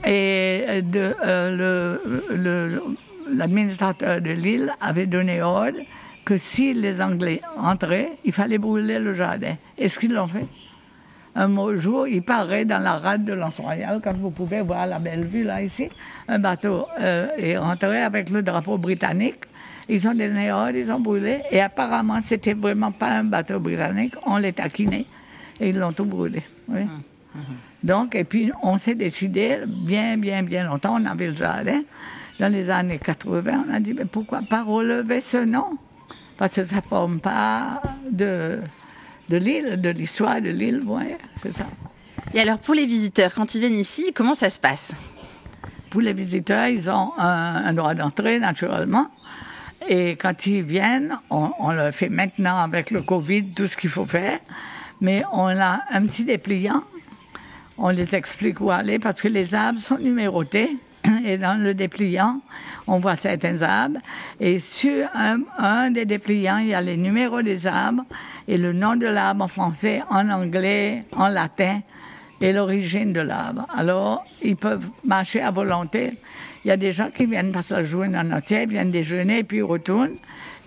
Et 0.04 0.82
de, 0.82 1.14
euh, 1.24 2.78
l'administrateur 3.32 4.20
de 4.20 4.30
l'île 4.30 4.72
avait 4.80 5.06
donné 5.06 5.40
ordre 5.42 5.78
que 6.24 6.36
si 6.36 6.74
les 6.74 7.00
Anglais 7.00 7.40
entraient, 7.56 8.12
il 8.24 8.32
fallait 8.32 8.58
brûler 8.58 8.98
le 8.98 9.14
jardin. 9.14 9.54
Est-ce 9.78 9.98
qu'ils 9.98 10.12
l'ont 10.12 10.26
fait? 10.26 10.46
Un 11.38 11.76
jour, 11.76 12.08
il 12.08 12.22
paraît 12.22 12.64
dans 12.64 12.78
la 12.78 12.96
rade 12.96 13.26
de 13.26 13.34
l'Anse 13.34 13.60
Royal, 13.60 14.00
quand 14.02 14.14
vous 14.16 14.30
pouvez 14.30 14.62
voir 14.62 14.86
la 14.86 14.98
belle 14.98 15.24
vue 15.24 15.42
là, 15.42 15.60
ici, 15.60 15.90
un 16.28 16.38
bateau 16.38 16.86
euh, 16.98 17.28
est 17.36 17.58
rentré 17.58 18.02
avec 18.02 18.30
le 18.30 18.42
drapeau 18.42 18.78
britannique. 18.78 19.44
Ils 19.86 20.08
ont 20.08 20.14
donné 20.14 20.50
ordre, 20.50 20.76
ils 20.76 20.90
ont 20.90 20.98
brûlé. 20.98 21.42
Et 21.50 21.60
apparemment, 21.60 22.20
c'était 22.24 22.54
vraiment 22.54 22.90
pas 22.90 23.10
un 23.10 23.24
bateau 23.24 23.60
britannique. 23.60 24.14
On 24.24 24.38
les 24.38 24.54
taquinait. 24.54 25.04
Et 25.60 25.68
ils 25.68 25.78
l'ont 25.78 25.92
tout 25.92 26.06
brûlé. 26.06 26.42
Oui. 26.68 26.80
Hum, 26.80 26.90
hum. 27.34 27.42
Donc, 27.82 28.14
et 28.14 28.24
puis, 28.24 28.50
on 28.62 28.78
s'est 28.78 28.94
décidé, 28.94 29.58
bien, 29.66 30.16
bien, 30.16 30.42
bien 30.42 30.64
longtemps, 30.64 30.96
on 30.98 31.04
avait 31.04 31.28
le 31.28 31.36
jardin. 31.36 31.82
Dans 32.40 32.50
les 32.50 32.70
années 32.70 32.98
80, 32.98 33.64
on 33.68 33.74
a 33.74 33.78
dit, 33.78 33.92
mais 33.92 34.06
pourquoi 34.06 34.40
pas 34.48 34.62
relever 34.62 35.20
ce 35.20 35.36
nom? 35.36 35.76
Parce 36.38 36.54
que 36.54 36.64
ça 36.64 36.76
ne 36.76 36.80
forme 36.80 37.20
pas 37.20 37.82
de, 38.10 38.58
de 39.28 39.36
l'île, 39.36 39.80
de 39.80 39.90
l'histoire 39.90 40.40
de 40.40 40.50
l'île, 40.50 40.82
voyez, 40.84 41.16
c'est 41.42 41.56
ça. 41.56 41.66
Et 42.34 42.40
alors, 42.40 42.58
pour 42.58 42.74
les 42.74 42.86
visiteurs, 42.86 43.32
quand 43.34 43.54
ils 43.54 43.60
viennent 43.60 43.78
ici, 43.78 44.12
comment 44.14 44.34
ça 44.34 44.50
se 44.50 44.58
passe? 44.58 44.94
Pour 45.90 46.00
les 46.00 46.12
visiteurs, 46.12 46.66
ils 46.66 46.90
ont 46.90 47.12
un, 47.18 47.72
droit 47.72 47.94
d'entrée 47.94 48.38
naturellement. 48.38 49.08
Et 49.88 50.16
quand 50.16 50.46
ils 50.46 50.62
viennent, 50.62 51.18
on, 51.30 51.50
on, 51.58 51.70
le 51.70 51.92
fait 51.92 52.08
maintenant 52.08 52.58
avec 52.58 52.90
le 52.90 53.02
Covid, 53.02 53.50
tout 53.54 53.66
ce 53.66 53.76
qu'il 53.76 53.90
faut 53.90 54.04
faire. 54.04 54.40
Mais 55.00 55.22
on 55.32 55.46
a 55.46 55.80
un 55.90 56.06
petit 56.06 56.24
dépliant. 56.24 56.82
On 57.78 57.90
les 57.90 58.14
explique 58.14 58.60
où 58.60 58.70
aller 58.70 58.98
parce 58.98 59.20
que 59.20 59.28
les 59.28 59.54
arbres 59.54 59.80
sont 59.80 59.98
numérotés. 59.98 60.76
Et 61.24 61.38
dans 61.38 61.60
le 61.60 61.74
dépliant, 61.74 62.40
on 62.86 62.98
voit 62.98 63.16
certains 63.16 63.60
arbres. 63.62 63.98
Et 64.40 64.58
sur 64.60 65.06
un, 65.58 65.90
des 65.90 66.04
dépliants, 66.04 66.58
il 66.58 66.68
y 66.68 66.74
a 66.74 66.80
les 66.80 66.96
numéros 66.96 67.42
des 67.42 67.66
arbres 67.66 68.04
et 68.48 68.56
le 68.56 68.72
nom 68.72 68.96
de 68.96 69.06
l'arbre 69.06 69.44
en 69.44 69.48
français, 69.48 70.02
en 70.10 70.28
anglais, 70.30 71.04
en 71.16 71.28
latin 71.28 71.80
et 72.40 72.52
l'origine 72.52 73.12
de 73.12 73.20
l'arbre. 73.20 73.66
Alors, 73.76 74.24
ils 74.42 74.56
peuvent 74.56 74.88
marcher 75.04 75.40
à 75.40 75.50
volonté. 75.50 76.12
Il 76.64 76.68
y 76.68 76.70
a 76.70 76.76
des 76.76 76.92
gens 76.92 77.10
qui 77.10 77.26
viennent 77.26 77.52
passer 77.52 77.74
la 77.74 77.84
journée 77.84 78.18
en 78.18 78.30
entier, 78.32 78.66
viennent 78.66 78.90
déjeuner, 78.90 79.42
puis 79.44 79.62
retournent. 79.62 80.16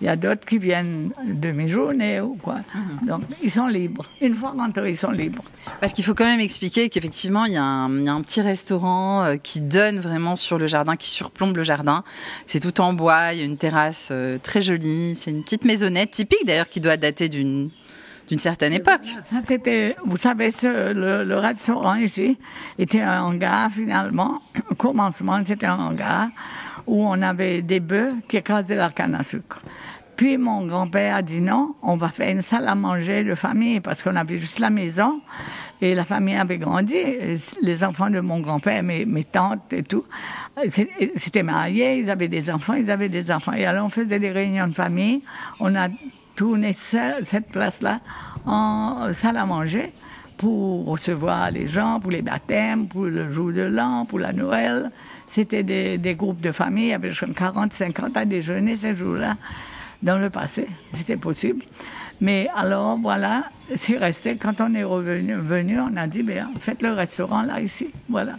Il 0.00 0.06
y 0.06 0.08
a 0.08 0.16
d'autres 0.16 0.46
qui 0.46 0.58
viennent 0.58 1.10
demi-journée 1.24 2.20
ou 2.20 2.36
quoi. 2.42 2.56
Mhm. 2.74 3.06
Donc, 3.06 3.22
ils 3.42 3.50
sont 3.50 3.66
libres. 3.66 4.06
Une 4.20 4.34
fois 4.34 4.54
rentrés, 4.56 4.90
ils 4.90 4.96
sont 4.96 5.10
libres. 5.10 5.44
Parce 5.80 5.92
qu'il 5.92 6.04
faut 6.04 6.14
quand 6.14 6.24
même 6.24 6.40
expliquer 6.40 6.88
qu'effectivement, 6.88 7.44
il, 7.44 7.52
y 7.52 7.56
a 7.58 7.64
un 7.64 8.22
petit 8.22 8.40
restaurant 8.40 9.24
euh, 9.24 9.36
qui 9.36 9.60
donne 9.60 10.00
vraiment 10.00 10.36
sur 10.36 10.58
le 10.58 10.66
jardin, 10.66 10.96
qui 10.96 11.10
surplombe 11.10 11.56
le 11.56 11.64
jardin. 11.64 12.02
C'est 12.46 12.60
tout 12.60 12.80
en 12.80 12.94
bois, 12.94 13.34
il 13.34 13.40
y 13.40 13.42
a 13.42 13.44
une 13.44 13.58
terrasse 13.58 14.08
euh, 14.10 14.38
très 14.42 14.60
jolie. 14.60 15.16
C'est 15.16 15.30
une 15.30 15.42
petite 15.42 15.64
maisonnette, 15.64 16.12
typique 16.12 16.46
d'ailleurs, 16.46 16.68
qui 16.68 16.80
doit 16.80 16.96
dater 16.96 17.28
d'une 17.28 17.70
d'une 18.30 18.38
certaine 18.38 18.72
époque. 18.72 19.04
Ça, 19.28 19.38
c'était, 19.46 19.96
vous 20.04 20.16
savez, 20.16 20.52
le, 20.62 21.34
restaurant 21.34 21.96
ici 21.96 22.38
était 22.78 23.00
un 23.00 23.24
hangar 23.24 23.70
finalement. 23.72 24.40
Au 24.70 24.76
commencement, 24.76 25.40
c'était 25.44 25.66
un 25.66 25.78
hangar 25.78 26.28
où 26.90 27.06
on 27.06 27.22
avait 27.22 27.62
des 27.62 27.78
bœufs 27.78 28.14
qui 28.28 28.36
écrasaient 28.36 28.74
la 28.74 28.90
canne 28.90 29.14
à 29.14 29.22
sucre. 29.22 29.62
Puis 30.16 30.36
mon 30.36 30.66
grand-père 30.66 31.16
a 31.16 31.22
dit 31.22 31.40
non, 31.40 31.76
on 31.82 31.96
va 31.96 32.08
faire 32.08 32.30
une 32.30 32.42
salle 32.42 32.68
à 32.68 32.74
manger 32.74 33.22
de 33.22 33.34
famille 33.36 33.80
parce 33.80 34.02
qu'on 34.02 34.16
avait 34.16 34.36
juste 34.36 34.58
la 34.58 34.68
maison 34.68 35.20
et 35.80 35.94
la 35.94 36.04
famille 36.04 36.34
avait 36.34 36.58
grandi. 36.58 36.98
Les 37.62 37.84
enfants 37.84 38.10
de 38.10 38.18
mon 38.20 38.40
grand-père, 38.40 38.82
mes, 38.82 39.06
mes 39.06 39.24
tantes 39.24 39.72
et 39.72 39.84
tout, 39.84 40.04
c'était 41.16 41.44
mariés, 41.44 42.00
ils 42.00 42.10
avaient 42.10 42.28
des 42.28 42.50
enfants, 42.50 42.74
ils 42.74 42.90
avaient 42.90 43.08
des 43.08 43.30
enfants. 43.30 43.52
Et 43.52 43.64
alors 43.64 43.86
on 43.86 43.90
faisait 43.90 44.18
des 44.18 44.30
réunions 44.30 44.66
de 44.66 44.74
famille. 44.74 45.22
On 45.60 45.74
a 45.76 45.88
tourné 46.34 46.74
cette 46.74 47.50
place-là 47.52 48.00
en 48.46 49.12
salle 49.12 49.36
à 49.36 49.46
manger 49.46 49.92
pour 50.36 50.86
recevoir 50.86 51.50
les 51.50 51.68
gens, 51.68 52.00
pour 52.00 52.10
les 52.10 52.22
baptêmes, 52.22 52.88
pour 52.88 53.04
le 53.04 53.32
jour 53.32 53.52
de 53.52 53.62
l'an, 53.62 54.06
pour 54.06 54.18
la 54.18 54.32
Noël. 54.32 54.90
C'était 55.30 55.62
des, 55.62 56.14
groupes 56.16 56.40
de 56.40 56.50
famille, 56.50 56.86
il 56.86 56.90
y 56.90 56.92
avait 56.92 57.12
40, 57.12 57.72
50 57.72 58.16
à 58.16 58.24
déjeuner 58.24 58.76
ces 58.76 58.96
jours-là. 58.96 59.36
Dans 60.02 60.18
le 60.18 60.28
passé, 60.28 60.66
c'était 60.94 61.16
possible. 61.16 61.62
Mais 62.20 62.48
alors, 62.56 62.98
voilà, 62.98 63.44
c'est 63.76 63.96
resté. 63.96 64.36
Quand 64.36 64.60
on 64.60 64.74
est 64.74 64.82
revenu, 64.82 65.34
venu, 65.34 65.78
on 65.78 65.96
a 65.96 66.08
dit, 66.08 66.24
ben, 66.24 66.48
faites 66.58 66.82
le 66.82 66.92
restaurant 66.92 67.42
là, 67.42 67.60
ici. 67.60 67.90
Voilà. 68.08 68.32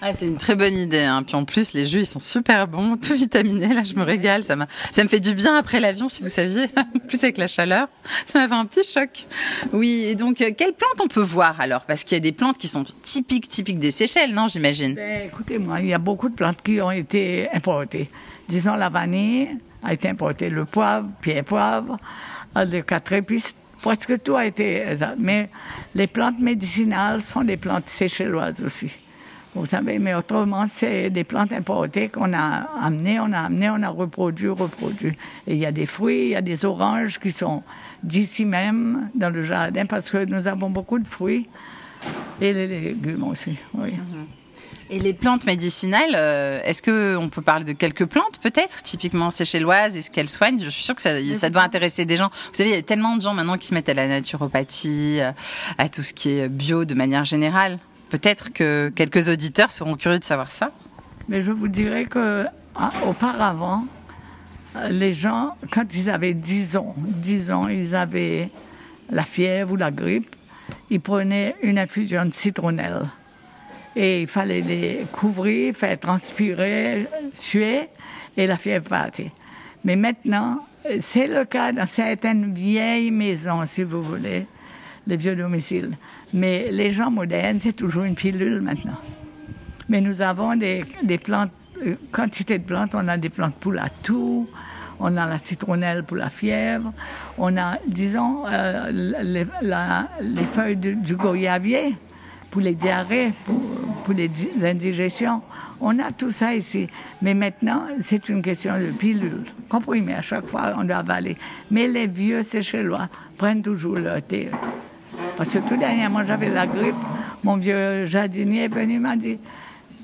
Ah, 0.00 0.12
c'est 0.12 0.26
une 0.26 0.36
très 0.36 0.54
bonne 0.54 0.74
idée. 0.74 1.02
Hein. 1.02 1.24
Puis 1.24 1.34
en 1.34 1.44
plus, 1.44 1.72
les 1.72 1.84
jus, 1.84 2.00
ils 2.00 2.06
sont 2.06 2.20
super 2.20 2.68
bons, 2.68 2.96
tout 2.96 3.14
vitaminés. 3.14 3.74
Là, 3.74 3.82
je 3.82 3.94
me 3.94 4.02
régale. 4.02 4.44
Ça, 4.44 4.54
ça 4.92 5.02
me 5.02 5.08
fait 5.08 5.18
du 5.18 5.34
bien 5.34 5.56
après 5.56 5.80
l'avion, 5.80 6.08
si 6.08 6.22
vous 6.22 6.28
saviez. 6.28 6.66
plus 7.08 7.22
avec 7.24 7.36
la 7.36 7.48
chaleur, 7.48 7.88
ça 8.24 8.38
m'a 8.38 8.48
fait 8.48 8.54
un 8.54 8.64
petit 8.64 8.84
choc. 8.84 9.26
Oui, 9.72 10.04
et 10.06 10.14
donc, 10.14 10.40
euh, 10.40 10.52
quelles 10.56 10.74
plantes 10.74 11.00
on 11.02 11.08
peut 11.08 11.22
voir 11.22 11.60
alors? 11.60 11.84
Parce 11.84 12.04
qu'il 12.04 12.16
y 12.16 12.20
a 12.20 12.22
des 12.22 12.32
plantes 12.32 12.58
qui 12.58 12.68
sont 12.68 12.84
typiques, 13.02 13.48
typiques 13.48 13.80
des 13.80 13.90
Seychelles, 13.90 14.32
non, 14.32 14.46
j'imagine? 14.46 14.94
Ben, 14.94 15.26
Écoutez-moi, 15.26 15.80
il 15.80 15.88
y 15.88 15.94
a 15.94 15.98
beaucoup 15.98 16.28
de 16.28 16.34
plantes 16.34 16.62
qui 16.62 16.80
ont 16.80 16.92
été 16.92 17.48
importées. 17.52 18.08
Disons, 18.48 18.74
la 18.74 18.88
vanille 18.88 19.48
a 19.82 19.94
été 19.94 20.08
importée, 20.08 20.48
le 20.48 20.64
poivre, 20.64 21.08
pierre 21.20 21.42
poivre, 21.42 21.98
euh, 22.56 22.64
les 22.64 22.82
quatre 22.82 23.12
épices, 23.14 23.52
presque 23.82 24.22
tout 24.22 24.36
a 24.36 24.46
été... 24.46 24.84
Mais 25.18 25.50
les 25.96 26.06
plantes 26.06 26.38
médicinales 26.38 27.20
sont 27.20 27.42
des 27.42 27.56
plantes 27.56 27.88
séchelloises 27.88 28.62
aussi. 28.62 28.90
Vous 29.58 29.66
savez, 29.66 29.98
mais 29.98 30.14
autrement, 30.14 30.66
c'est 30.72 31.10
des 31.10 31.24
plantes 31.24 31.52
importées 31.52 32.08
qu'on 32.08 32.32
a 32.32 32.68
amenées, 32.80 33.18
on 33.18 33.32
a 33.32 33.40
amené, 33.40 33.68
on 33.70 33.82
a 33.82 33.88
reproduit, 33.88 34.48
reproduit. 34.48 35.14
Et 35.46 35.54
il 35.54 35.58
y 35.58 35.66
a 35.66 35.72
des 35.72 35.86
fruits, 35.86 36.26
il 36.26 36.30
y 36.30 36.36
a 36.36 36.40
des 36.40 36.64
oranges 36.64 37.18
qui 37.18 37.32
sont 37.32 37.64
d'ici 38.02 38.44
même 38.44 39.10
dans 39.14 39.30
le 39.30 39.42
jardin 39.42 39.86
parce 39.86 40.10
que 40.10 40.24
nous 40.24 40.46
avons 40.46 40.70
beaucoup 40.70 41.00
de 41.00 41.06
fruits 41.06 41.48
et 42.40 42.52
les 42.52 42.68
légumes 42.68 43.24
aussi. 43.24 43.56
Oui. 43.74 43.92
Mhm. 43.92 44.26
Et 44.90 45.00
les 45.00 45.12
plantes 45.12 45.44
médicinales, 45.44 46.14
euh, 46.14 46.60
est-ce 46.64 46.82
qu'on 46.82 47.28
peut 47.28 47.42
parler 47.42 47.64
de 47.64 47.72
quelques 47.72 48.06
plantes 48.06 48.38
peut-être, 48.40 48.82
typiquement 48.82 49.30
séchelloises, 49.30 49.96
est-ce 49.96 50.10
qu'elles 50.10 50.30
soignent? 50.30 50.62
Je 50.62 50.70
suis 50.70 50.82
sûre 50.82 50.94
que 50.94 51.02
ça, 51.02 51.10
ça, 51.34 51.50
doit 51.50 51.62
intéresser 51.62 52.06
des 52.06 52.16
gens. 52.16 52.30
Vous 52.30 52.54
savez, 52.54 52.70
il 52.70 52.74
y 52.76 52.78
a 52.78 52.82
tellement 52.82 53.16
de 53.16 53.22
gens 53.22 53.34
maintenant 53.34 53.58
qui 53.58 53.66
se 53.66 53.74
mettent 53.74 53.90
à 53.90 53.94
la 53.94 54.08
naturopathie, 54.08 55.20
à 55.76 55.88
tout 55.90 56.02
ce 56.02 56.14
qui 56.14 56.30
est 56.30 56.48
bio 56.48 56.86
de 56.86 56.94
manière 56.94 57.26
générale. 57.26 57.78
Peut-être 58.10 58.52
que 58.52 58.90
quelques 58.94 59.28
auditeurs 59.28 59.70
seront 59.70 59.96
curieux 59.96 60.18
de 60.18 60.24
savoir 60.24 60.50
ça. 60.50 60.70
Mais 61.28 61.42
je 61.42 61.52
vous 61.52 61.68
dirais 61.68 62.06
que 62.06 62.46
ah, 62.74 62.90
auparavant, 63.06 63.84
les 64.90 65.12
gens, 65.12 65.56
quand 65.70 65.94
ils 65.94 66.08
avaient 66.08 66.34
10 66.34 66.76
ans, 66.76 66.94
10 66.96 67.50
ans, 67.50 67.68
ils 67.68 67.94
avaient 67.94 68.50
la 69.10 69.24
fièvre 69.24 69.72
ou 69.72 69.76
la 69.76 69.90
grippe, 69.90 70.34
ils 70.90 71.00
prenaient 71.00 71.56
une 71.62 71.78
infusion 71.78 72.24
de 72.24 72.32
citronnelle. 72.32 73.06
Et 73.96 74.22
il 74.22 74.28
fallait 74.28 74.60
les 74.60 75.06
couvrir, 75.12 75.74
faire 75.74 75.98
transpirer, 75.98 77.06
suer, 77.34 77.88
et 78.36 78.46
la 78.46 78.56
fièvre 78.56 78.88
partait. 78.88 79.32
Mais 79.84 79.96
maintenant, 79.96 80.64
c'est 81.00 81.26
le 81.26 81.44
cas 81.44 81.72
dans 81.72 81.86
certaines 81.86 82.54
vieilles 82.54 83.10
maisons, 83.10 83.66
si 83.66 83.82
vous 83.82 84.02
voulez 84.02 84.46
les 85.08 85.16
vieux 85.16 85.34
domiciles. 85.34 85.96
Mais 86.32 86.68
les 86.70 86.92
gens 86.92 87.10
modernes, 87.10 87.58
c'est 87.60 87.72
toujours 87.72 88.04
une 88.04 88.14
pilule 88.14 88.60
maintenant. 88.60 89.00
Mais 89.88 90.00
nous 90.00 90.22
avons 90.22 90.54
des, 90.54 90.84
des 91.02 91.18
plantes, 91.18 91.50
euh, 91.84 91.94
quantité 92.12 92.58
de 92.58 92.64
plantes. 92.64 92.94
On 92.94 93.08
a 93.08 93.16
des 93.16 93.30
plantes 93.30 93.54
pour 93.54 93.72
la 93.72 93.88
toux, 93.88 94.48
on 95.00 95.16
a 95.16 95.26
la 95.26 95.38
citronnelle 95.38 96.04
pour 96.04 96.18
la 96.18 96.28
fièvre, 96.28 96.92
on 97.38 97.56
a, 97.56 97.78
disons, 97.86 98.44
euh, 98.46 98.90
les, 99.22 99.46
les, 100.20 100.44
feuilles 100.44 100.76
du 100.76 101.16
goyavier 101.16 101.96
pour 102.50 102.60
les 102.60 102.74
diarrhées, 102.74 103.32
pour, 103.46 103.60
pour, 104.04 104.14
les 104.14 104.30
indigestions. 104.62 105.40
On 105.80 105.98
a 106.00 106.10
tout 106.10 106.32
ça 106.32 106.54
ici. 106.54 106.88
Mais 107.22 107.34
maintenant, 107.34 107.84
c'est 108.02 108.28
une 108.28 108.42
question 108.42 108.78
de 108.78 108.90
pilule. 108.90 109.44
Comprimé 109.68 110.14
à 110.14 110.22
chaque 110.22 110.46
fois, 110.46 110.74
on 110.76 110.84
doit 110.84 110.96
avaler. 110.96 111.36
Mais 111.70 111.86
les 111.86 112.06
vieux 112.06 112.42
séchellois 112.42 113.08
prennent 113.36 113.62
toujours 113.62 113.96
leur 113.96 114.20
thé. 114.20 114.50
Parce 115.38 115.50
que 115.50 115.58
tout 115.60 115.76
dernièrement, 115.76 116.26
j'avais 116.26 116.50
la 116.50 116.66
grippe. 116.66 116.96
Mon 117.44 117.56
vieux 117.56 118.06
jardinier 118.06 118.64
est 118.64 118.68
venu, 118.68 118.98
m'a 118.98 119.14
dit 119.14 119.38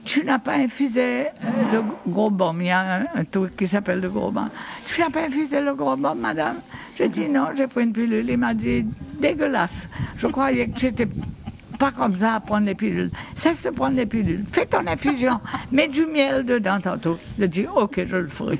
Tu 0.04 0.24
n'as 0.24 0.38
pas 0.38 0.54
infusé 0.54 1.26
euh, 1.26 1.72
le 1.72 1.82
gros 2.06 2.30
baume. 2.30 2.58
Il 2.60 2.68
y 2.68 2.70
a 2.70 3.00
un, 3.16 3.24
truc 3.24 3.56
qui 3.56 3.66
s'appelle 3.66 3.98
le 3.98 4.10
gros 4.10 4.30
baume. 4.30 4.48
Tu 4.86 5.00
n'as 5.00 5.10
pas 5.10 5.22
infusé 5.22 5.60
le 5.60 5.74
gros 5.74 5.96
baume, 5.96 6.20
madame? 6.20 6.58
J'ai 6.96 7.08
dit 7.08 7.28
Non, 7.28 7.48
j'ai 7.56 7.66
pris 7.66 7.82
une 7.82 7.92
pilule. 7.92 8.30
Il 8.30 8.38
m'a 8.38 8.54
dit 8.54 8.86
Dégueulasse. 9.20 9.88
Je 10.18 10.28
croyais 10.28 10.68
que 10.68 10.78
tu 10.78 10.86
étais 10.86 11.08
pas 11.84 11.92
comme 11.92 12.16
ça 12.16 12.36
à 12.36 12.40
prendre 12.40 12.64
les 12.64 12.74
pilules. 12.74 13.10
Cesse 13.36 13.62
de 13.62 13.68
prendre 13.68 13.94
les 13.94 14.06
pilules. 14.06 14.42
Fais 14.50 14.64
ton 14.64 14.86
infusion. 14.86 15.38
Mets 15.72 15.88
du 15.88 16.06
miel 16.06 16.46
dedans 16.46 16.80
tantôt. 16.80 17.18
Je 17.38 17.44
dis, 17.44 17.66
OK, 17.66 18.00
je 18.08 18.16
le 18.16 18.28
ferai. 18.28 18.58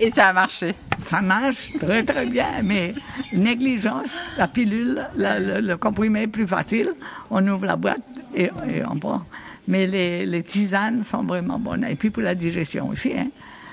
Et 0.00 0.10
ça 0.10 0.28
a 0.28 0.32
marché. 0.32 0.74
Ça 0.98 1.20
marche 1.20 1.72
très, 1.78 2.02
très 2.04 2.24
bien, 2.24 2.62
mais 2.64 2.94
négligence, 3.34 4.18
la 4.38 4.48
pilule, 4.48 5.06
le, 5.14 5.74
comprimé 5.76 6.22
est 6.22 6.26
plus 6.26 6.46
facile. 6.46 6.94
On 7.30 7.46
ouvre 7.46 7.66
la 7.66 7.76
boîte 7.76 8.00
et, 8.34 8.50
on 8.90 8.98
prend. 8.98 9.20
Mais 9.68 9.86
les, 9.86 10.42
tisanes 10.42 11.04
sont 11.04 11.24
vraiment 11.24 11.58
bonnes. 11.58 11.84
Et 11.84 11.96
puis 11.96 12.08
pour 12.08 12.22
la 12.22 12.34
digestion 12.34 12.88
aussi, 12.88 13.12
hein. 13.12 13.28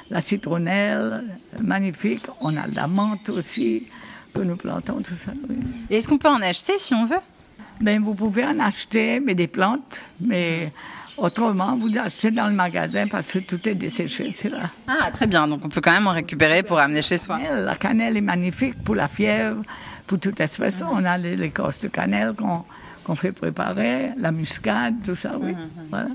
la 0.09 0.19
citronnelle, 0.19 1.23
magnifique. 1.61 2.25
On 2.41 2.57
a 2.57 2.67
de 2.67 2.75
la 2.75 2.87
menthe 2.87 3.29
aussi, 3.29 3.83
que 4.33 4.41
nous 4.41 4.57
plantons, 4.57 5.01
tout 5.01 5.15
ça. 5.15 5.31
est-ce 5.89 6.09
qu'on 6.09 6.17
peut 6.17 6.27
en 6.27 6.41
acheter 6.41 6.73
si 6.77 6.93
on 6.93 7.05
veut? 7.05 7.23
Ben, 7.79 8.01
vous 8.01 8.13
pouvez 8.13 8.45
en 8.45 8.59
acheter, 8.59 9.19
mais 9.19 9.35
des 9.35 9.47
plantes, 9.47 10.01
mais 10.19 10.71
autrement, 11.17 11.77
vous 11.77 11.89
achetez 11.97 12.31
dans 12.31 12.47
le 12.47 12.53
magasin 12.53 13.07
parce 13.07 13.31
que 13.31 13.39
tout 13.39 13.67
est 13.67 13.75
desséché, 13.75 14.33
c'est 14.37 14.49
là. 14.49 14.69
Ah, 14.87 15.11
très 15.11 15.27
bien. 15.27 15.47
Donc, 15.47 15.61
on 15.63 15.69
peut 15.69 15.81
quand 15.81 15.91
même 15.91 16.07
en 16.07 16.13
récupérer 16.13 16.63
pour 16.63 16.79
amener 16.79 17.01
chez 17.01 17.17
soi. 17.17 17.39
La 17.39 17.75
cannelle 17.75 18.17
est 18.17 18.21
magnifique 18.21 18.81
pour 18.83 18.95
la 18.95 19.07
fièvre, 19.07 19.63
pour 20.07 20.19
toute 20.19 20.39
espèce. 20.39 20.83
On 20.89 21.03
a 21.05 21.17
l'écorce 21.17 21.79
de 21.81 21.87
cannelle 21.87 22.33
qu'on 22.33 23.15
fait 23.15 23.31
préparer, 23.31 24.11
la 24.17 24.31
muscade, 24.31 24.95
tout 25.05 25.15
ça, 25.15 25.31
oui. 25.37 25.51
Mhm. 25.51 25.57
Voilà. 25.89 26.09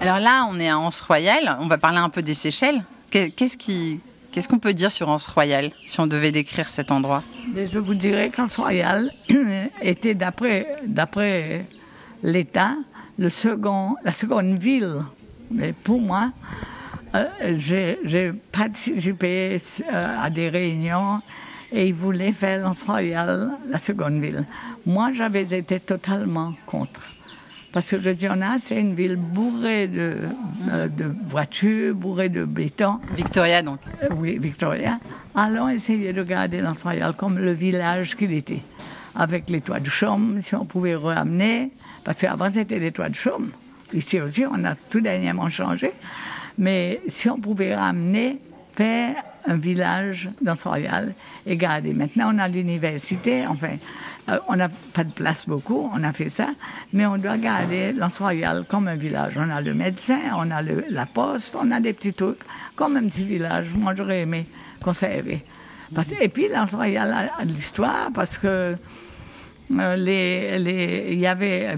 Alors 0.00 0.18
là, 0.18 0.46
on 0.50 0.58
est 0.58 0.68
à 0.68 0.78
Anse 0.78 1.00
Royal. 1.02 1.56
On 1.60 1.66
va 1.66 1.76
parler 1.76 1.98
un 1.98 2.08
peu 2.08 2.22
des 2.22 2.34
Seychelles. 2.34 2.82
Qu'est-ce 3.10 3.56
qui, 3.56 4.00
Qu'est-ce 4.32 4.48
qu'on 4.48 4.58
peut 4.60 4.74
dire 4.74 4.92
sur 4.92 5.08
Anse 5.08 5.26
Royal, 5.26 5.70
si 5.86 5.98
on 5.98 6.06
devait 6.06 6.30
décrire 6.30 6.68
cet 6.68 6.92
endroit? 6.92 7.24
Je 7.56 7.78
vous 7.78 7.94
dirais 7.94 8.30
qu'Anse 8.30 8.56
Royal 8.56 9.10
était, 9.82 10.14
d'après, 10.14 11.66
l'État, 12.22 12.72
la 13.18 13.30
seconde 13.30 14.58
ville 14.58 15.02
Mais 15.50 15.72
pour 15.72 16.00
moi, 16.00 16.30
euh, 17.16 17.26
j'ai 17.56 18.32
participé 18.52 19.58
euh, 19.92 20.16
à 20.22 20.30
des 20.30 20.48
réunions 20.48 21.20
et 21.72 21.88
ils 21.88 21.94
voulaient 21.94 22.32
faire 22.32 22.62
l'Anse 22.62 22.84
Royal, 22.84 23.50
la 23.68 23.78
seconde 23.78 24.20
ville. 24.20 24.44
Moi, 24.86 25.12
j'avais 25.12 25.42
été 25.42 25.80
totalement 25.80 26.54
contre. 26.66 27.00
Parce 27.72 27.88
que 27.88 28.00
je 28.00 28.10
dis, 28.10 28.26
on 28.28 28.40
a, 28.40 28.58
c'est 28.64 28.80
une 28.80 28.94
ville 28.94 29.16
bourrée 29.16 29.86
de, 29.86 30.16
euh, 30.70 30.88
de, 30.88 31.04
voitures, 31.28 31.94
bourrée 31.94 32.28
de 32.28 32.44
béton. 32.44 32.98
Victoria, 33.16 33.62
donc. 33.62 33.78
oui, 34.16 34.38
Victoria. 34.38 34.98
Allons 35.36 35.68
essayer 35.68 36.12
de 36.12 36.22
garder 36.24 36.60
l'Anse 36.60 36.82
Royal 36.82 37.12
comme 37.14 37.38
le 37.38 37.52
village 37.52 38.16
qu'il 38.16 38.32
était. 38.32 38.62
Avec 39.14 39.48
les 39.48 39.60
toits 39.60 39.80
de 39.80 39.88
chaume, 39.88 40.40
si 40.42 40.54
on 40.54 40.64
pouvait 40.64 40.96
ramener. 40.96 41.70
Parce 42.04 42.20
qu'avant, 42.20 42.50
c'était 42.52 42.80
des 42.80 42.90
toits 42.90 43.08
de 43.08 43.14
chaume. 43.14 43.50
Ici 43.92 44.20
aussi, 44.20 44.44
on 44.46 44.64
a 44.64 44.74
tout 44.74 45.00
dernièrement 45.00 45.48
changé. 45.48 45.92
Mais 46.58 47.00
si 47.08 47.28
on 47.28 47.38
pouvait 47.38 47.74
ramener, 47.74 48.38
faire 48.74 49.16
un 49.46 49.56
village 49.56 50.28
dans 50.42 50.54
Royal 50.62 51.14
et 51.46 51.56
garder. 51.56 51.92
Maintenant, 51.92 52.32
on 52.34 52.38
a 52.38 52.48
l'université, 52.48 53.46
enfin, 53.46 53.68
euh, 53.68 53.76
on 54.48 54.56
n'a 54.56 54.68
pas 54.68 55.04
de 55.04 55.10
place 55.10 55.48
beaucoup, 55.48 55.90
on 55.94 56.02
a 56.04 56.12
fait 56.12 56.30
ça, 56.30 56.48
mais 56.92 57.06
on 57.06 57.18
doit 57.18 57.38
garder 57.38 57.92
l'Anse 57.92 58.18
Royal 58.18 58.64
comme 58.68 58.88
un 58.88 58.96
village. 58.96 59.34
On 59.36 59.50
a 59.50 59.60
le 59.60 59.74
médecin, 59.74 60.20
on 60.36 60.50
a 60.50 60.62
la 60.62 61.06
poste, 61.06 61.56
on 61.58 61.70
a 61.70 61.80
des 61.80 61.92
petits 61.92 62.12
trucs, 62.12 62.40
comme 62.76 62.96
un 62.96 63.04
petit 63.04 63.24
village. 63.24 63.68
Moi, 63.74 63.94
j'aurais 63.94 64.22
aimé 64.22 64.46
conserver. 64.82 65.44
et 66.20 66.28
puis, 66.28 66.48
l'Anse 66.48 66.74
Royal 66.74 67.30
a, 67.38 67.44
de 67.44 67.52
l'histoire 67.52 68.10
parce 68.14 68.38
que 68.38 68.76
euh, 69.78 71.08
il 71.12 71.18
y 71.18 71.26
avait, 71.26 71.76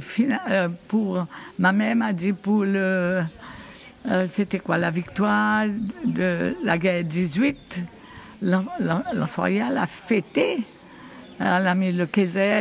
euh, 0.50 0.68
pour, 0.88 1.26
ma 1.59 1.73
mère 1.73 1.97
m'a 1.97 2.12
dit 2.12 2.32
pour 2.32 2.64
le, 2.64 3.23
euh, 4.09 4.26
c'était 4.32 4.59
quoi 4.59 4.78
La 4.78 4.90
victoire 4.90 5.66
de 6.04 6.56
la 6.64 6.78
guerre 6.78 7.04
18. 7.04 7.80
Royal 9.37 9.78
a 9.78 9.87
fêté. 9.87 10.64
Elle 11.44 11.66
a 11.66 11.75
mis 11.75 11.90
le 11.90 12.06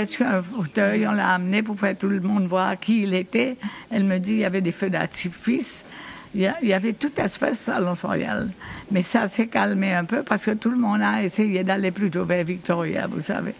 sur 0.08 0.26
un 0.26 0.42
fauteuil, 0.42 1.08
on 1.08 1.12
l'a 1.12 1.36
amené 1.36 1.62
pour 1.62 1.80
faire 1.80 1.96
tout 1.98 2.08
le 2.08 2.20
monde 2.20 2.48
voir 2.48 2.80
qui 2.80 3.04
il 3.04 3.14
était. 3.14 3.56
Elle 3.92 4.06
me 4.06 4.18
dit 4.18 4.32
qu'il 4.32 4.40
y 4.40 4.46
avait 4.46 4.62
des 4.62 4.72
feux 4.72 4.90
d'artifice. 4.90 5.86
Il 6.34 6.50
y 6.64 6.74
avait 6.74 6.94
toute 6.94 7.20
espèce 7.20 7.70
à 7.70 7.80
l'Anse 7.80 8.06
Royal. 8.06 8.50
Mais 8.90 9.02
ça 9.02 9.28
s'est 9.28 9.48
calmé 9.48 9.94
un 9.94 10.06
peu 10.06 10.24
parce 10.24 10.46
que 10.46 10.52
tout 10.52 10.72
le 10.72 10.78
monde 10.78 11.02
a 11.02 11.22
essayé 11.22 11.64
d'aller 11.64 11.92
plutôt 11.92 12.26
vers 12.26 12.44
Victoria, 12.44 13.08
vous 13.08 13.22
savez. 13.22 13.54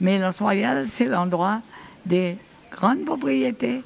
Mais 0.00 0.18
l'Anse 0.18 0.40
Royal, 0.40 0.88
c'est 0.96 1.06
l'endroit 1.06 1.60
des 2.04 2.36
grandes 2.72 3.04
propriétés 3.04 3.82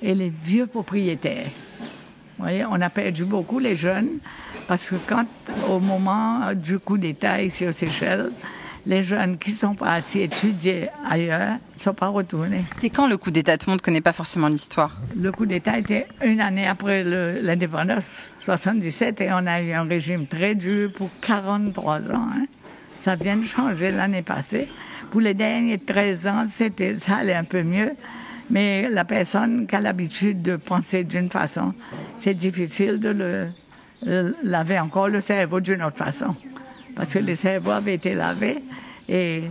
et 0.00 0.14
les 0.14 0.30
vieux 0.30 0.66
propriétaires 0.66 1.50
voyez, 2.42 2.64
on 2.64 2.80
a 2.80 2.90
perdu 2.90 3.24
beaucoup 3.24 3.58
les 3.58 3.76
jeunes 3.76 4.18
parce 4.66 4.90
que 4.90 4.96
quand, 5.06 5.26
au 5.68 5.78
moment 5.78 6.52
du 6.54 6.78
coup 6.78 6.98
d'État 6.98 7.42
ici 7.42 7.66
aux 7.66 7.72
Seychelles, 7.72 8.30
les 8.86 9.02
jeunes 9.02 9.38
qui 9.38 9.52
sont 9.52 9.74
partis 9.74 10.22
étudier 10.22 10.88
ailleurs 11.08 11.58
ne 11.76 11.80
sont 11.80 11.94
pas 11.94 12.08
retournés. 12.08 12.64
C'était 12.72 12.90
quand 12.90 13.08
le 13.08 13.16
coup 13.16 13.30
d'État? 13.30 13.56
Tout 13.56 13.66
le 13.66 13.72
monde 13.72 13.80
ne 13.80 13.84
connaît 13.84 14.00
pas 14.00 14.12
forcément 14.12 14.48
l'histoire. 14.48 14.96
Le 15.16 15.30
coup 15.30 15.46
d'État 15.46 15.78
était 15.78 16.06
une 16.24 16.40
année 16.40 16.66
après 16.66 17.04
l'indépendance, 17.04 18.04
77, 18.40 19.20
et 19.20 19.32
on 19.32 19.46
a 19.46 19.62
eu 19.62 19.72
un 19.72 19.84
régime 19.84 20.26
très 20.26 20.54
dur 20.54 20.92
pour 20.92 21.10
43 21.20 21.96
ans. 21.96 22.28
Hein. 22.34 22.46
Ça 23.04 23.16
vient 23.16 23.36
de 23.36 23.44
changer 23.44 23.90
l'année 23.90 24.22
passée. 24.22 24.68
Pour 25.10 25.20
les 25.20 25.34
derniers 25.34 25.78
13 25.78 26.26
ans, 26.26 26.46
c'était, 26.54 26.98
ça 26.98 27.16
allait 27.16 27.34
un 27.34 27.44
peu 27.44 27.62
mieux. 27.62 27.92
Mais 28.50 28.88
la 28.90 29.04
personne 29.04 29.66
qui 29.66 29.74
a 29.76 29.80
l'habitude 29.80 30.42
de 30.42 30.56
penser 30.56 31.04
d'une 31.04 31.30
façon, 31.30 31.74
c'est 32.18 32.34
difficile 32.34 32.98
de 32.98 33.08
le, 34.04 34.34
laver 34.42 34.78
encore 34.78 35.08
le 35.08 35.20
cerveau 35.20 35.60
d'une 35.60 35.82
autre 35.82 35.96
façon. 35.96 36.34
Parce 36.96 37.12
que 37.12 37.18
les 37.18 37.36
cerveaux 37.36 37.70
avaient 37.70 37.94
été 37.94 38.14
lavés 38.14 38.58
et 39.08 39.44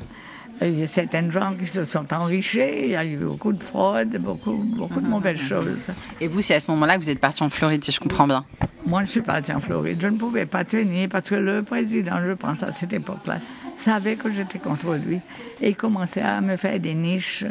il 0.61 0.79
y 0.79 0.83
a 0.83 0.87
certains 0.87 1.29
gens 1.31 1.53
qui 1.59 1.65
se 1.65 1.83
sont 1.85 2.05
enrichis, 2.13 2.59
il 2.59 2.89
y 2.89 2.95
a 2.95 3.03
eu 3.03 3.17
beaucoup 3.17 3.51
de 3.51 3.63
fraude, 3.63 4.15
beaucoup, 4.19 4.63
beaucoup 4.77 5.01
de 5.01 5.07
mauvaises 5.07 5.39
choses. 5.39 5.85
Et 6.19 6.27
vous, 6.27 6.41
c'est 6.41 6.53
à 6.53 6.59
ce 6.59 6.69
moment-là 6.71 6.97
que 6.97 7.03
vous 7.03 7.09
êtes 7.09 7.19
parti 7.19 7.41
en 7.41 7.49
Floride, 7.49 7.83
si 7.83 7.91
je 7.91 7.99
comprends 7.99 8.27
bien 8.27 8.45
Moi, 8.85 9.03
je 9.05 9.09
suis 9.09 9.21
parti 9.21 9.51
en 9.51 9.59
Floride. 9.59 9.97
Je 9.99 10.07
ne 10.07 10.17
pouvais 10.17 10.45
pas 10.45 10.63
tenir 10.63 11.09
parce 11.09 11.29
que 11.29 11.35
le 11.35 11.63
président, 11.63 12.17
je 12.23 12.33
pense 12.33 12.61
à 12.61 12.71
cette 12.73 12.93
époque-là, 12.93 13.39
savait 13.79 14.15
que 14.15 14.31
j'étais 14.31 14.59
contre 14.59 14.93
lui 14.95 15.19
et 15.61 15.69
il 15.69 15.75
commençait 15.75 16.21
à 16.21 16.39
me 16.41 16.55
faire 16.55 16.79
des 16.79 16.93
niches 16.93 17.45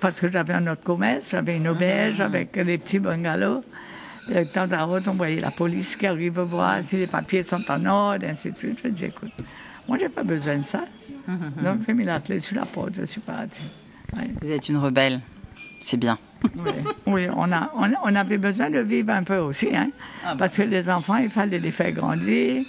parce 0.00 0.20
que 0.20 0.30
j'avais 0.30 0.54
un 0.54 0.66
autre 0.66 0.82
commerce, 0.82 1.28
j'avais 1.30 1.56
une 1.56 1.68
auberge 1.68 2.20
ah. 2.20 2.24
avec 2.24 2.58
des 2.58 2.78
petits 2.78 2.98
bungalows. 2.98 3.62
De 4.28 4.44
temps 4.44 4.70
à 4.72 4.86
autre, 4.86 5.08
on 5.10 5.14
voyait 5.14 5.40
la 5.40 5.50
police 5.50 5.96
qui 5.96 6.06
arrive 6.06 6.40
voir 6.40 6.82
si 6.84 6.96
les 6.96 7.06
papiers 7.06 7.42
sont 7.42 7.62
en 7.70 7.84
ordre, 7.86 8.26
ainsi 8.28 8.50
de 8.50 8.56
suite. 8.56 8.78
Je 8.84 8.88
dis, 8.88 9.04
écoute, 9.06 9.32
moi, 9.88 9.98
j'ai 9.98 10.08
pas 10.08 10.22
besoin 10.22 10.58
de 10.58 10.66
ça. 10.66 10.84
Donc, 11.28 11.78
j'ai 11.86 11.94
mis 11.94 12.04
la 12.04 12.20
clé 12.20 12.40
sur 12.40 12.56
la 12.56 12.66
porte, 12.66 12.92
je 12.96 13.04
suis 13.04 13.20
partie. 13.20 13.62
Vous 14.40 14.50
êtes 14.50 14.68
une 14.68 14.76
rebelle, 14.76 15.20
c'est 15.80 15.96
bien. 15.96 16.18
oui, 17.06 17.28
on, 17.36 17.52
a, 17.52 17.70
on, 17.74 18.14
avait 18.14 18.38
besoin 18.38 18.70
de 18.70 18.80
vivre 18.80 19.10
un 19.10 19.22
peu 19.22 19.36
aussi, 19.38 19.68
hein, 19.74 19.90
ah, 20.24 20.32
bah. 20.32 20.36
parce 20.38 20.56
que 20.56 20.62
les 20.62 20.88
enfants, 20.88 21.16
il 21.16 21.30
fallait 21.30 21.58
les 21.58 21.70
faire 21.70 21.92
grandir. 21.92 22.62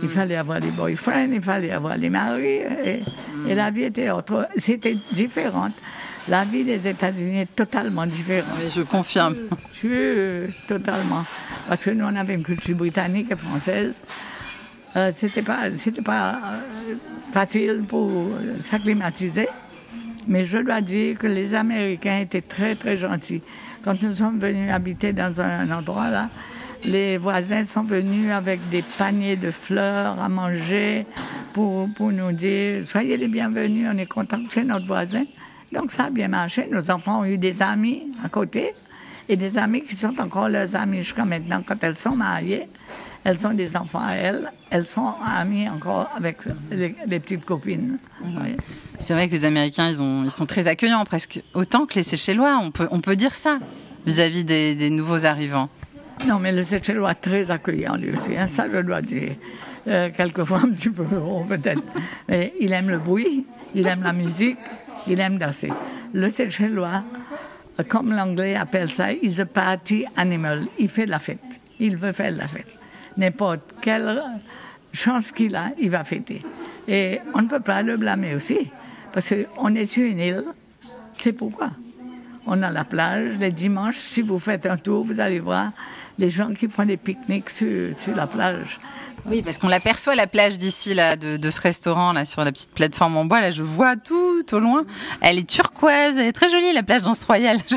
Il 0.00 0.04
mm. 0.04 0.08
fallait 0.08 0.36
avoir 0.36 0.60
des 0.60 0.70
boyfriends, 0.70 1.28
il 1.32 1.42
fallait 1.42 1.72
avoir 1.72 1.98
des 1.98 2.10
maris, 2.10 2.60
et, 2.84 3.00
et 3.48 3.54
la 3.54 3.70
vie 3.70 3.84
était 3.84 4.10
autre. 4.10 4.48
C'était 4.58 4.96
différente. 5.12 5.72
La 6.28 6.44
vie 6.44 6.62
des 6.62 6.86
États-Unis 6.86 7.40
est 7.40 7.56
totalement 7.56 8.04
différente. 8.04 8.50
Oui, 8.58 8.70
je 8.74 8.82
confirme. 8.82 9.34
Je, 9.82 10.46
totalement. 10.66 11.24
Parce 11.68 11.82
que 11.84 11.90
nous, 11.90 12.04
on 12.04 12.14
avait 12.16 12.34
une 12.34 12.42
culture 12.42 12.76
britannique 12.76 13.30
et 13.30 13.36
française. 13.36 13.94
Euh, 14.96 15.12
c'était 15.16 15.42
pas, 15.42 15.70
c'était 15.78 16.02
pas 16.02 16.32
euh, 16.32 16.94
facile 17.32 17.82
pour 17.88 18.10
s'acclimatiser. 18.64 19.48
Mais 20.26 20.44
je 20.44 20.58
dois 20.58 20.82
dire 20.82 21.18
que 21.18 21.26
les 21.26 21.54
Américains 21.54 22.20
étaient 22.20 22.42
très, 22.42 22.74
très 22.74 22.98
gentils. 22.98 23.40
Quand 23.82 24.02
nous 24.02 24.14
sommes 24.14 24.38
venus 24.38 24.70
habiter 24.70 25.14
dans 25.14 25.40
un, 25.40 25.70
endroit 25.70 26.10
là, 26.10 26.28
les 26.84 27.16
voisins 27.16 27.64
sont 27.64 27.84
venus 27.84 28.30
avec 28.32 28.60
des 28.68 28.82
paniers 28.98 29.36
de 29.36 29.50
fleurs 29.50 30.20
à 30.20 30.28
manger 30.28 31.06
pour, 31.54 31.88
pour 31.96 32.12
nous 32.12 32.32
dire 32.32 32.84
Soyez 32.86 33.16
les 33.16 33.28
bienvenus, 33.28 33.88
on 33.90 33.96
est 33.96 34.06
content 34.06 34.44
que 34.44 34.52
c'est 34.52 34.64
notre 34.64 34.86
voisin. 34.86 35.24
Donc 35.72 35.92
ça 35.92 36.04
a 36.04 36.10
bien 36.10 36.28
marché. 36.28 36.68
Nos 36.70 36.90
enfants 36.90 37.20
ont 37.20 37.24
eu 37.24 37.38
des 37.38 37.60
amis 37.62 38.08
à 38.24 38.28
côté 38.28 38.74
et 39.28 39.36
des 39.36 39.58
amis 39.58 39.82
qui 39.82 39.96
sont 39.96 40.18
encore 40.20 40.48
leurs 40.48 40.74
amis 40.74 40.98
jusqu'à 40.98 41.24
maintenant. 41.24 41.62
Quand 41.66 41.82
elles 41.82 41.98
sont 41.98 42.16
mariées, 42.16 42.66
elles 43.24 43.46
ont 43.46 43.52
des 43.52 43.76
enfants 43.76 44.02
à 44.02 44.12
elles. 44.14 44.50
Elles 44.70 44.86
sont 44.86 45.14
amies 45.24 45.68
encore 45.68 46.10
avec 46.16 46.38
les, 46.70 47.20
petites 47.20 47.44
copines. 47.44 47.98
Mhm. 48.22 48.56
C'est 48.98 49.12
vrai 49.12 49.28
que 49.28 49.34
les 49.34 49.44
Américains, 49.44 49.88
ils, 49.88 50.02
ont, 50.02 50.24
ils 50.24 50.30
sont 50.30 50.46
très 50.46 50.68
accueillants, 50.68 51.04
presque 51.04 51.42
autant 51.54 51.86
que 51.86 51.94
les 51.94 52.02
Seychellois. 52.02 52.58
On 52.62 52.70
peut, 52.70 52.88
on 52.90 53.00
peut 53.00 53.16
dire 53.16 53.34
ça 53.34 53.58
vis-à-vis 54.06 54.44
des, 54.44 54.90
nouveaux 54.90 55.26
arrivants. 55.26 55.68
Non, 56.26 56.38
mais 56.38 56.52
le 56.52 56.64
Seychellois 56.64 57.12
est 57.12 57.14
très 57.16 57.50
accueillant 57.50 57.96
lui 57.96 58.12
aussi. 58.12 58.36
Hein, 58.36 58.48
ça, 58.48 58.66
je 58.72 58.78
dois 58.78 59.02
dire. 59.02 59.32
Euh, 59.86 60.10
quelquefois 60.14 60.58
un 60.64 60.70
petit 60.70 60.90
peu 60.90 61.04
peut-être. 61.48 61.82
Mais 62.28 62.52
il 62.60 62.72
aime 62.72 62.90
le 62.90 62.98
bruit, 62.98 63.46
il 63.74 63.86
aime 63.86 64.02
la 64.02 64.12
musique, 64.12 64.58
il 65.06 65.20
aime 65.20 65.38
danser. 65.38 65.72
Le 66.12 66.28
Seychellois, 66.30 67.02
comme 67.88 68.12
l'anglais 68.12 68.56
appelle 68.56 68.90
ça, 68.90 69.12
is 69.12 69.40
a 69.40 69.46
party 69.46 70.04
animal. 70.16 70.66
Il 70.78 70.88
fait 70.88 71.06
la 71.06 71.18
fête. 71.18 71.38
Il 71.78 71.96
veut 71.96 72.12
faire 72.12 72.34
la 72.34 72.48
fête. 72.48 72.66
N'importe 73.16 73.60
quelle 73.80 74.22
chance 74.92 75.32
qu'il 75.32 75.54
a, 75.54 75.70
il 75.78 75.90
va 75.90 76.04
fêter. 76.04 76.42
Et 76.86 77.20
on 77.34 77.42
ne 77.42 77.48
peut 77.48 77.60
pas 77.60 77.82
le 77.82 77.96
blâmer 77.96 78.34
aussi, 78.34 78.70
parce 79.12 79.32
qu'on 79.32 79.74
est 79.74 79.86
sur 79.86 80.04
une 80.04 80.20
île. 80.20 80.44
C'est 81.18 81.32
pourquoi? 81.32 81.70
On 82.46 82.62
a 82.62 82.70
la 82.70 82.84
plage 82.84 83.34
les 83.38 83.52
dimanches. 83.52 83.98
Si 83.98 84.22
vous 84.22 84.38
faites 84.38 84.64
un 84.66 84.78
tour, 84.78 85.04
vous 85.04 85.20
allez 85.20 85.38
voir 85.38 85.72
les 86.18 86.30
gens 86.30 86.52
qui 86.54 86.68
font 86.68 86.84
des 86.84 86.96
pique-niques 86.96 87.50
sur, 87.50 87.98
sur 87.98 88.16
la 88.16 88.26
plage. 88.26 88.80
Oui, 89.26 89.42
parce 89.42 89.58
qu'on 89.58 89.68
l'aperçoit 89.68 90.14
la 90.14 90.26
plage 90.26 90.58
d'ici 90.58 90.94
là, 90.94 91.16
de, 91.16 91.50
ce 91.50 91.60
restaurant 91.60 92.12
là 92.12 92.24
sur 92.24 92.44
la 92.44 92.52
petite 92.52 92.70
plateforme 92.70 93.16
en 93.16 93.24
bois. 93.24 93.40
Là, 93.40 93.50
je 93.50 93.62
vois 93.62 93.96
tout 93.96 94.27
au 94.52 94.58
loin. 94.58 94.84
Elle 95.20 95.38
est 95.38 95.48
turquoise, 95.48 96.16
elle 96.16 96.26
est 96.26 96.32
très 96.32 96.48
jolie 96.48 96.72
la 96.72 96.82
plage 96.82 97.02
d'Anse 97.02 97.24
Royal. 97.24 97.58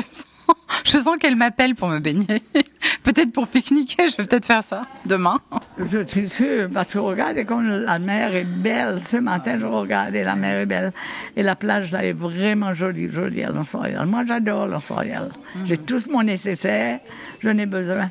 Je 0.84 0.98
sens, 0.98 1.16
qu'elle 1.18 1.36
m'appelle 1.36 1.74
pour 1.74 1.88
me 1.88 1.98
baigner. 1.98 2.42
peut-être 3.02 3.32
pour 3.32 3.46
pique-niquer, 3.46 4.08
je 4.08 4.16
vais 4.16 4.26
peut-être 4.26 4.44
faire 4.44 4.64
ça 4.64 4.86
demain. 5.06 5.40
Je 5.78 6.02
suis 6.02 6.28
sûre, 6.28 6.68
parce 6.72 6.92
que 6.92 6.98
regardez 6.98 7.44
comme 7.44 7.66
la 7.68 7.98
mer 7.98 8.34
est 8.34 8.44
belle. 8.44 9.00
Ce 9.04 9.16
matin, 9.16 9.58
je 9.58 9.66
regardais, 9.66 10.24
la 10.24 10.34
mer 10.34 10.62
est 10.62 10.66
belle. 10.66 10.92
Et 11.36 11.42
la 11.42 11.54
plage 11.54 11.92
là 11.92 12.04
est 12.04 12.12
vraiment 12.12 12.72
jolie, 12.72 13.08
jolie 13.08 13.44
à 13.44 13.50
l'Anse 13.50 13.74
Royal. 13.74 14.04
Moi, 14.06 14.24
j'adore 14.26 14.66
l'Anse 14.66 14.90
Royal. 14.90 15.30
J'ai 15.64 15.76
mhm. 15.76 15.84
tout 15.84 16.02
mon 16.10 16.22
nécessaire. 16.22 17.00
Je 17.40 17.48
n'ai 17.48 17.66
besoin. 17.66 18.10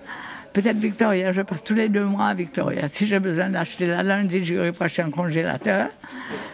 Peut-être 0.53 0.77
Victoria, 0.77 1.31
je 1.31 1.41
passe 1.41 1.63
tous 1.63 1.73
les 1.73 1.87
deux 1.87 2.03
mois 2.03 2.27
à 2.27 2.33
Victoria. 2.33 2.89
Si 2.89 3.07
j'ai 3.07 3.19
besoin 3.19 3.49
d'acheter 3.49 3.85
la 3.85 4.03
lundi, 4.03 4.43
j'irai 4.43 4.73
pas 4.73 4.87
un 4.97 5.09
congélateur. 5.09 5.87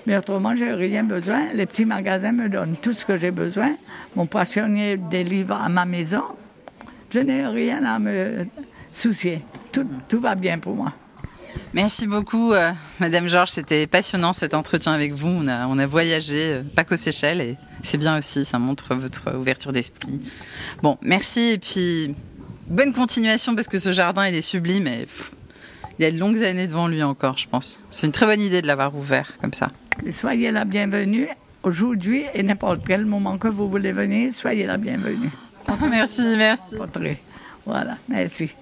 Mais 0.05 0.15
autrement, 0.15 0.55
j'ai 0.55 0.71
rien 0.71 1.03
besoin. 1.03 1.47
Les 1.53 1.65
petits 1.65 1.85
magasins 1.85 2.31
me 2.31 2.47
donnent 2.47 2.75
tout 2.79 2.93
ce 2.93 3.05
que 3.05 3.17
j'ai 3.17 3.31
besoin. 3.31 3.75
Mon 4.15 4.27
poissonnier 4.27 4.97
des 4.97 5.23
livres 5.23 5.55
à 5.55 5.67
ma 5.67 5.85
maison. 5.85 6.21
Je 7.11 7.19
n'ai 7.19 7.47
rien 7.47 7.83
à 7.85 7.97
me 7.97 8.45
soucier. 8.91 9.41
Tout, 9.71 10.19
va 10.19 10.35
bien 10.35 10.59
pour 10.59 10.75
moi. 10.75 10.93
Merci 11.73 12.05
beaucoup, 12.05 12.53
euh, 12.53 12.71
Madame 12.99 13.27
Georges. 13.27 13.49
C'était 13.49 13.87
passionnant 13.87 14.33
cet 14.33 14.53
entretien 14.53 14.93
avec 14.93 15.13
vous. 15.13 15.27
On 15.27 15.47
a, 15.47 15.65
on 15.67 15.79
a 15.79 15.87
voyagé, 15.87 16.53
euh, 16.53 16.63
pas 16.63 16.83
qu'aux 16.83 16.95
Seychelles, 16.95 17.41
et 17.41 17.57
c'est 17.81 17.97
bien 17.97 18.17
aussi. 18.17 18.45
Ça 18.45 18.59
montre 18.59 18.95
votre 18.95 19.35
ouverture 19.35 19.73
d'esprit. 19.73 20.19
Bon, 20.83 20.97
merci 21.01 21.53
et 21.53 21.57
puis 21.57 22.15
bonne 22.67 22.93
continuation 22.93 23.55
parce 23.55 23.67
que 23.67 23.79
ce 23.79 23.91
jardin 23.91 24.27
il 24.27 24.35
est 24.35 24.41
sublime 24.41 24.87
et 24.87 25.05
pff, 25.05 25.31
il 25.99 26.03
y 26.03 26.05
a 26.05 26.11
de 26.11 26.19
longues 26.19 26.43
années 26.43 26.67
devant 26.67 26.87
lui 26.87 27.01
encore, 27.01 27.37
je 27.37 27.47
pense. 27.47 27.79
C'est 27.89 28.05
une 28.05 28.13
très 28.13 28.25
bonne 28.25 28.41
idée 28.41 28.61
de 28.61 28.67
l'avoir 28.67 28.95
ouvert 28.95 29.37
comme 29.41 29.53
ça. 29.53 29.69
Et 30.05 30.11
soyez 30.11 30.51
la 30.51 30.65
bienvenue 30.65 31.27
aujourd'hui 31.63 32.25
et 32.33 32.43
n'importe 32.43 32.81
quel 32.85 33.05
moment 33.05 33.37
que 33.37 33.47
vous 33.47 33.69
voulez 33.69 33.91
venir, 33.91 34.33
soyez 34.33 34.65
la 34.65 34.77
bienvenue. 34.77 35.31
merci, 35.89 36.35
merci. 36.37 36.75
Voilà, 37.65 37.97
merci. 38.07 38.53